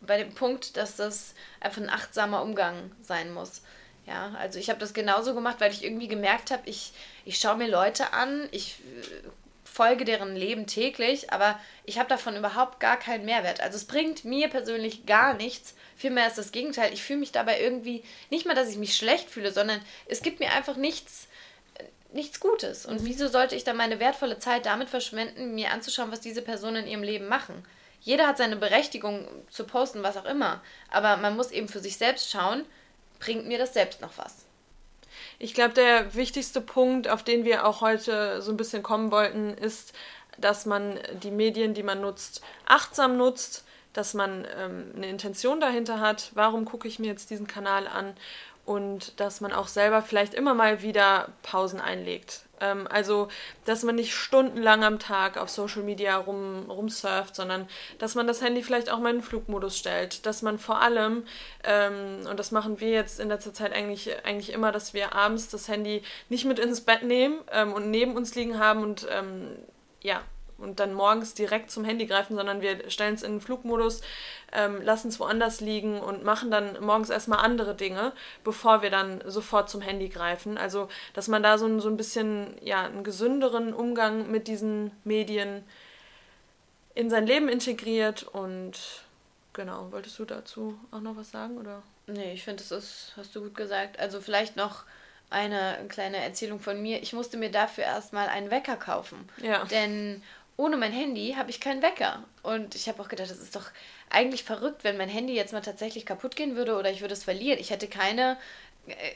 bei 0.00 0.16
dem 0.16 0.34
Punkt, 0.34 0.76
dass 0.76 0.96
das 0.96 1.34
einfach 1.60 1.82
ein 1.82 1.90
achtsamer 1.90 2.42
Umgang 2.42 2.90
sein 3.02 3.32
muss. 3.34 3.62
Ja, 4.06 4.32
also 4.38 4.58
ich 4.58 4.70
habe 4.70 4.80
das 4.80 4.94
genauso 4.94 5.34
gemacht, 5.34 5.56
weil 5.60 5.72
ich 5.72 5.84
irgendwie 5.84 6.08
gemerkt 6.08 6.50
habe, 6.50 6.62
ich, 6.64 6.92
ich 7.24 7.38
schaue 7.38 7.56
mir 7.56 7.68
Leute 7.68 8.12
an, 8.12 8.48
ich 8.50 8.80
äh, 8.80 9.28
folge 9.62 10.04
deren 10.04 10.34
Leben 10.34 10.66
täglich, 10.66 11.32
aber 11.32 11.60
ich 11.84 11.98
habe 11.98 12.08
davon 12.08 12.34
überhaupt 12.34 12.80
gar 12.80 12.98
keinen 12.98 13.24
Mehrwert. 13.24 13.60
Also 13.60 13.76
es 13.76 13.84
bringt 13.84 14.24
mir 14.24 14.48
persönlich 14.48 15.06
gar 15.06 15.34
nichts. 15.34 15.74
Vielmehr 15.96 16.26
ist 16.26 16.38
das 16.38 16.50
Gegenteil. 16.50 16.92
Ich 16.92 17.02
fühle 17.02 17.20
mich 17.20 17.30
dabei 17.30 17.60
irgendwie 17.60 18.02
nicht 18.30 18.46
mal, 18.46 18.54
dass 18.54 18.70
ich 18.70 18.78
mich 18.78 18.96
schlecht 18.96 19.30
fühle, 19.30 19.52
sondern 19.52 19.80
es 20.06 20.22
gibt 20.22 20.40
mir 20.40 20.50
einfach 20.52 20.76
nichts, 20.76 21.28
nichts 22.12 22.40
Gutes. 22.40 22.86
Und 22.86 23.02
mhm. 23.02 23.06
wieso 23.06 23.28
sollte 23.28 23.56
ich 23.56 23.64
dann 23.64 23.76
meine 23.76 24.00
wertvolle 24.00 24.38
Zeit 24.38 24.66
damit 24.66 24.88
verschwenden, 24.88 25.54
mir 25.54 25.70
anzuschauen, 25.70 26.12
was 26.12 26.20
diese 26.20 26.42
Personen 26.42 26.84
in 26.84 26.90
ihrem 26.90 27.02
Leben 27.02 27.28
machen? 27.28 27.64
jeder 28.00 28.26
hat 28.26 28.38
seine 28.38 28.56
Berechtigung 28.56 29.28
zu 29.50 29.64
posten, 29.64 30.02
was 30.02 30.16
auch 30.16 30.24
immer. 30.24 30.60
Aber 30.90 31.16
man 31.18 31.36
muss 31.36 31.50
eben 31.50 31.68
für 31.68 31.80
sich 31.80 31.96
selbst 31.96 32.30
schauen, 32.30 32.64
bringt 33.18 33.46
mir 33.46 33.58
das 33.58 33.74
selbst 33.74 34.00
noch 34.00 34.16
was? 34.16 34.46
Ich 35.38 35.54
glaube, 35.54 35.74
der 35.74 36.14
wichtigste 36.14 36.60
Punkt, 36.60 37.08
auf 37.08 37.22
den 37.22 37.44
wir 37.44 37.66
auch 37.66 37.80
heute 37.80 38.40
so 38.40 38.50
ein 38.50 38.56
bisschen 38.56 38.82
kommen 38.82 39.10
wollten, 39.10 39.50
ist, 39.50 39.92
dass 40.38 40.64
man 40.64 40.98
die 41.22 41.30
Medien, 41.30 41.74
die 41.74 41.82
man 41.82 42.00
nutzt, 42.00 42.42
achtsam 42.64 43.16
nutzt, 43.16 43.64
dass 43.92 44.14
man 44.14 44.46
ähm, 44.56 44.92
eine 44.96 45.08
Intention 45.08 45.60
dahinter 45.60 46.00
hat. 46.00 46.30
Warum 46.34 46.64
gucke 46.64 46.88
ich 46.88 46.98
mir 46.98 47.08
jetzt 47.08 47.30
diesen 47.30 47.46
Kanal 47.46 47.86
an? 47.86 48.14
Und 48.70 49.18
dass 49.18 49.40
man 49.40 49.52
auch 49.52 49.66
selber 49.66 50.00
vielleicht 50.00 50.32
immer 50.32 50.54
mal 50.54 50.80
wieder 50.80 51.32
Pausen 51.42 51.80
einlegt. 51.80 52.42
Ähm, 52.60 52.86
also, 52.88 53.26
dass 53.64 53.82
man 53.82 53.96
nicht 53.96 54.14
stundenlang 54.14 54.84
am 54.84 55.00
Tag 55.00 55.38
auf 55.38 55.50
Social 55.50 55.82
Media 55.82 56.16
rum, 56.16 56.70
rumsurft, 56.70 57.34
sondern 57.34 57.66
dass 57.98 58.14
man 58.14 58.28
das 58.28 58.42
Handy 58.42 58.62
vielleicht 58.62 58.88
auch 58.88 59.00
mal 59.00 59.10
in 59.10 59.16
den 59.16 59.22
Flugmodus 59.24 59.76
stellt. 59.76 60.24
Dass 60.24 60.42
man 60.42 60.56
vor 60.60 60.80
allem, 60.80 61.24
ähm, 61.64 62.20
und 62.30 62.38
das 62.38 62.52
machen 62.52 62.78
wir 62.78 62.90
jetzt 62.90 63.18
in 63.18 63.26
letzter 63.26 63.52
Zeit 63.52 63.72
eigentlich, 63.72 64.24
eigentlich 64.24 64.52
immer, 64.52 64.70
dass 64.70 64.94
wir 64.94 65.16
abends 65.16 65.48
das 65.48 65.66
Handy 65.66 66.04
nicht 66.28 66.44
mit 66.44 66.60
ins 66.60 66.82
Bett 66.82 67.02
nehmen 67.02 67.40
ähm, 67.50 67.72
und 67.72 67.90
neben 67.90 68.16
uns 68.16 68.36
liegen 68.36 68.60
haben 68.60 68.84
und 68.84 69.04
ähm, 69.10 69.56
ja, 70.00 70.22
und 70.60 70.80
dann 70.80 70.94
morgens 70.94 71.34
direkt 71.34 71.70
zum 71.70 71.84
Handy 71.84 72.06
greifen, 72.06 72.36
sondern 72.36 72.60
wir 72.60 72.90
stellen 72.90 73.14
es 73.14 73.22
in 73.22 73.32
den 73.32 73.40
Flugmodus, 73.40 74.00
ähm, 74.52 74.80
lassen 74.82 75.08
es 75.08 75.20
woanders 75.20 75.60
liegen 75.60 76.00
und 76.00 76.24
machen 76.24 76.50
dann 76.50 76.80
morgens 76.84 77.10
erstmal 77.10 77.40
andere 77.40 77.74
Dinge, 77.74 78.12
bevor 78.44 78.82
wir 78.82 78.90
dann 78.90 79.22
sofort 79.26 79.70
zum 79.70 79.80
Handy 79.80 80.08
greifen. 80.08 80.58
Also, 80.58 80.88
dass 81.14 81.28
man 81.28 81.42
da 81.42 81.58
so 81.58 81.66
ein, 81.66 81.80
so 81.80 81.88
ein 81.88 81.96
bisschen 81.96 82.56
ja, 82.62 82.84
einen 82.84 83.04
gesünderen 83.04 83.72
Umgang 83.72 84.30
mit 84.30 84.48
diesen 84.48 84.90
Medien 85.04 85.64
in 86.94 87.10
sein 87.10 87.26
Leben 87.26 87.48
integriert 87.48 88.24
und 88.24 89.04
genau, 89.52 89.90
wolltest 89.90 90.18
du 90.18 90.24
dazu 90.24 90.78
auch 90.90 91.00
noch 91.00 91.16
was 91.16 91.30
sagen 91.30 91.58
oder? 91.58 91.82
Nee, 92.06 92.32
ich 92.32 92.44
finde, 92.44 92.62
das 92.62 92.72
ist, 92.72 93.12
hast 93.16 93.34
du 93.34 93.42
gut 93.42 93.54
gesagt. 93.54 93.98
Also 93.98 94.20
vielleicht 94.20 94.56
noch 94.56 94.84
eine 95.30 95.78
kleine 95.88 96.16
Erzählung 96.16 96.58
von 96.58 96.82
mir. 96.82 97.02
Ich 97.02 97.12
musste 97.12 97.36
mir 97.36 97.50
dafür 97.50 97.84
erstmal 97.84 98.28
einen 98.28 98.50
Wecker 98.50 98.76
kaufen. 98.76 99.28
Ja. 99.40 99.64
Denn 99.64 100.22
ohne 100.60 100.76
mein 100.76 100.92
Handy 100.92 101.34
habe 101.38 101.48
ich 101.48 101.58
keinen 101.58 101.80
Wecker. 101.80 102.22
Und 102.42 102.74
ich 102.74 102.86
habe 102.88 103.00
auch 103.02 103.08
gedacht, 103.08 103.30
das 103.30 103.38
ist 103.38 103.56
doch 103.56 103.66
eigentlich 104.10 104.44
verrückt, 104.44 104.84
wenn 104.84 104.98
mein 104.98 105.08
Handy 105.08 105.34
jetzt 105.34 105.54
mal 105.54 105.62
tatsächlich 105.62 106.04
kaputt 106.04 106.36
gehen 106.36 106.54
würde 106.54 106.76
oder 106.76 106.90
ich 106.90 107.00
würde 107.00 107.14
es 107.14 107.24
verlieren. 107.24 107.58
Ich 107.58 107.70
hätte 107.70 107.88
keine, 107.88 108.36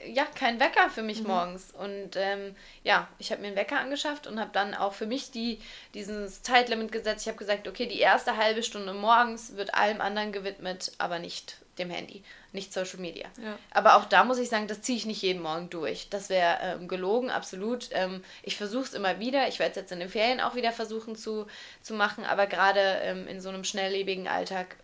ja, 0.07 0.24
keinen 0.24 0.61
Wecker 0.61 0.90
für 0.90 1.03
mich 1.03 1.22
mhm. 1.22 1.29
morgens. 1.29 1.72
Und 1.72 2.16
ähm, 2.16 2.55
ja, 2.83 3.09
ich 3.18 3.33
habe 3.33 3.40
mir 3.40 3.48
einen 3.48 3.57
Wecker 3.57 3.81
angeschafft 3.81 4.27
und 4.27 4.38
habe 4.38 4.50
dann 4.53 4.74
auch 4.74 4.92
für 4.92 5.07
mich 5.07 5.31
die, 5.31 5.61
dieses 5.94 6.42
Zeitlimit 6.42 6.92
gesetzt. 6.92 7.22
Ich 7.22 7.29
habe 7.29 7.38
gesagt, 7.38 7.66
okay, 7.66 7.87
die 7.87 8.00
erste 8.00 8.37
halbe 8.37 8.62
Stunde 8.62 8.92
morgens 8.92 9.57
wird 9.57 9.74
allem 9.74 10.00
anderen 10.00 10.33
gewidmet, 10.33 10.92
aber 10.98 11.18
nicht 11.18 11.59
dem 11.79 11.90
Handy, 11.90 12.22
nicht 12.53 12.72
Social 12.72 13.00
Media. 13.00 13.27
Ja. 13.42 13.59
Aber 13.72 13.96
auch 13.96 14.05
da 14.05 14.22
muss 14.22 14.38
ich 14.38 14.48
sagen, 14.48 14.68
das 14.68 14.81
ziehe 14.83 14.96
ich 14.96 15.07
nicht 15.07 15.22
jeden 15.22 15.42
Morgen 15.42 15.70
durch. 15.70 16.09
Das 16.09 16.29
wäre 16.29 16.59
ähm, 16.61 16.87
gelogen, 16.87 17.31
absolut. 17.31 17.88
Ähm, 17.92 18.22
ich 18.44 18.57
versuche 18.57 18.85
es 18.85 18.94
immer 18.94 19.18
wieder. 19.18 19.48
Ich 19.48 19.59
werde 19.59 19.70
es 19.70 19.77
jetzt 19.77 19.92
in 19.92 19.98
den 19.98 20.09
Ferien 20.09 20.40
auch 20.40 20.55
wieder 20.55 20.70
versuchen 20.70 21.16
zu, 21.16 21.46
zu 21.83 21.94
machen, 21.94 22.24
aber 22.24 22.46
gerade 22.46 22.81
ähm, 23.03 23.27
in 23.27 23.40
so 23.40 23.48
einem 23.48 23.64
schnelllebigen 23.64 24.29
Alltag 24.29 24.77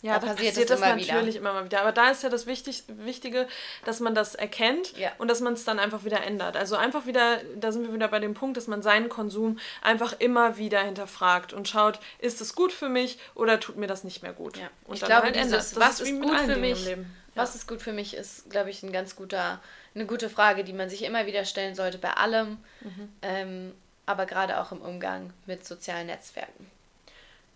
ja, 0.00 0.14
da, 0.14 0.28
passiert, 0.28 0.50
passiert 0.50 0.70
das, 0.70 0.80
das 0.80 0.88
natürlich 0.88 1.34
wieder. 1.34 1.40
immer 1.40 1.52
mal 1.54 1.64
wieder. 1.64 1.80
Aber 1.80 1.90
da 1.90 2.10
ist 2.10 2.22
ja 2.22 2.28
das 2.28 2.46
Wichtig, 2.46 2.84
Wichtige, 2.86 3.48
dass 3.84 3.98
man 3.98 4.14
das 4.14 4.36
erkennt 4.36 4.96
ja. 4.96 5.10
und 5.18 5.28
dass 5.28 5.40
man 5.40 5.54
es 5.54 5.64
dann 5.64 5.80
einfach 5.80 6.04
wieder 6.04 6.22
ändert. 6.22 6.56
Also 6.56 6.76
einfach 6.76 7.06
wieder, 7.06 7.40
da 7.56 7.72
sind 7.72 7.84
wir 7.84 7.92
wieder 7.92 8.06
bei 8.06 8.20
dem 8.20 8.34
Punkt, 8.34 8.56
dass 8.56 8.68
man 8.68 8.80
seinen 8.80 9.08
Konsum 9.08 9.58
einfach 9.82 10.14
immer 10.20 10.56
wieder 10.56 10.80
hinterfragt 10.80 11.52
und 11.52 11.66
schaut, 11.66 11.98
ist 12.20 12.40
es 12.40 12.54
gut 12.54 12.72
für 12.72 12.88
mich 12.88 13.18
oder 13.34 13.58
tut 13.58 13.76
mir 13.76 13.88
das 13.88 14.04
nicht 14.04 14.22
mehr 14.22 14.32
gut? 14.32 14.56
Ja. 14.56 14.70
Und 14.84 14.94
ich 14.94 15.00
dann 15.00 15.08
glaube, 15.08 15.24
halt 15.24 15.36
ändert. 15.36 15.58
Das 15.58 15.74
was 15.76 16.00
ist, 16.00 16.10
ist 16.10 16.22
gut 16.22 16.40
für 16.40 16.56
mich? 16.56 16.86
Ja. 16.86 16.96
Was 17.34 17.56
ist 17.56 17.66
gut 17.66 17.82
für 17.82 17.92
mich, 17.92 18.14
ist, 18.14 18.50
glaube 18.50 18.70
ich, 18.70 18.82
ein 18.84 18.92
ganz 18.92 19.16
guter, 19.16 19.60
eine 19.94 20.06
gute 20.06 20.30
Frage, 20.30 20.62
die 20.62 20.72
man 20.72 20.88
sich 20.88 21.02
immer 21.04 21.26
wieder 21.26 21.44
stellen 21.44 21.74
sollte 21.74 21.98
bei 21.98 22.12
allem, 22.12 22.58
mhm. 22.80 23.08
ähm, 23.22 23.74
aber 24.06 24.26
gerade 24.26 24.60
auch 24.60 24.70
im 24.70 24.80
Umgang 24.80 25.32
mit 25.46 25.66
sozialen 25.66 26.06
Netzwerken. 26.06 26.70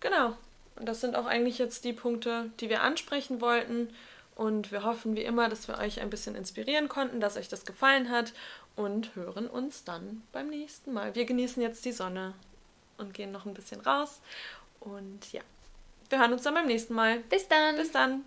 Genau. 0.00 0.36
Und 0.82 0.86
das 0.86 1.00
sind 1.00 1.14
auch 1.14 1.26
eigentlich 1.26 1.58
jetzt 1.58 1.84
die 1.84 1.92
Punkte, 1.92 2.50
die 2.58 2.68
wir 2.68 2.82
ansprechen 2.82 3.40
wollten. 3.40 3.88
Und 4.34 4.72
wir 4.72 4.82
hoffen 4.82 5.14
wie 5.14 5.22
immer, 5.22 5.48
dass 5.48 5.68
wir 5.68 5.78
euch 5.78 6.00
ein 6.00 6.10
bisschen 6.10 6.34
inspirieren 6.34 6.88
konnten, 6.88 7.20
dass 7.20 7.36
euch 7.36 7.48
das 7.48 7.64
gefallen 7.64 8.10
hat 8.10 8.32
und 8.74 9.14
hören 9.14 9.46
uns 9.46 9.84
dann 9.84 10.24
beim 10.32 10.48
nächsten 10.48 10.92
Mal. 10.92 11.14
Wir 11.14 11.24
genießen 11.24 11.62
jetzt 11.62 11.84
die 11.84 11.92
Sonne 11.92 12.34
und 12.98 13.14
gehen 13.14 13.30
noch 13.30 13.46
ein 13.46 13.54
bisschen 13.54 13.80
raus. 13.80 14.20
Und 14.80 15.32
ja, 15.32 15.42
wir 16.08 16.18
hören 16.18 16.32
uns 16.32 16.42
dann 16.42 16.54
beim 16.54 16.66
nächsten 16.66 16.94
Mal. 16.94 17.18
Bis 17.30 17.46
dann. 17.46 17.76
Bis 17.76 17.92
dann. 17.92 18.24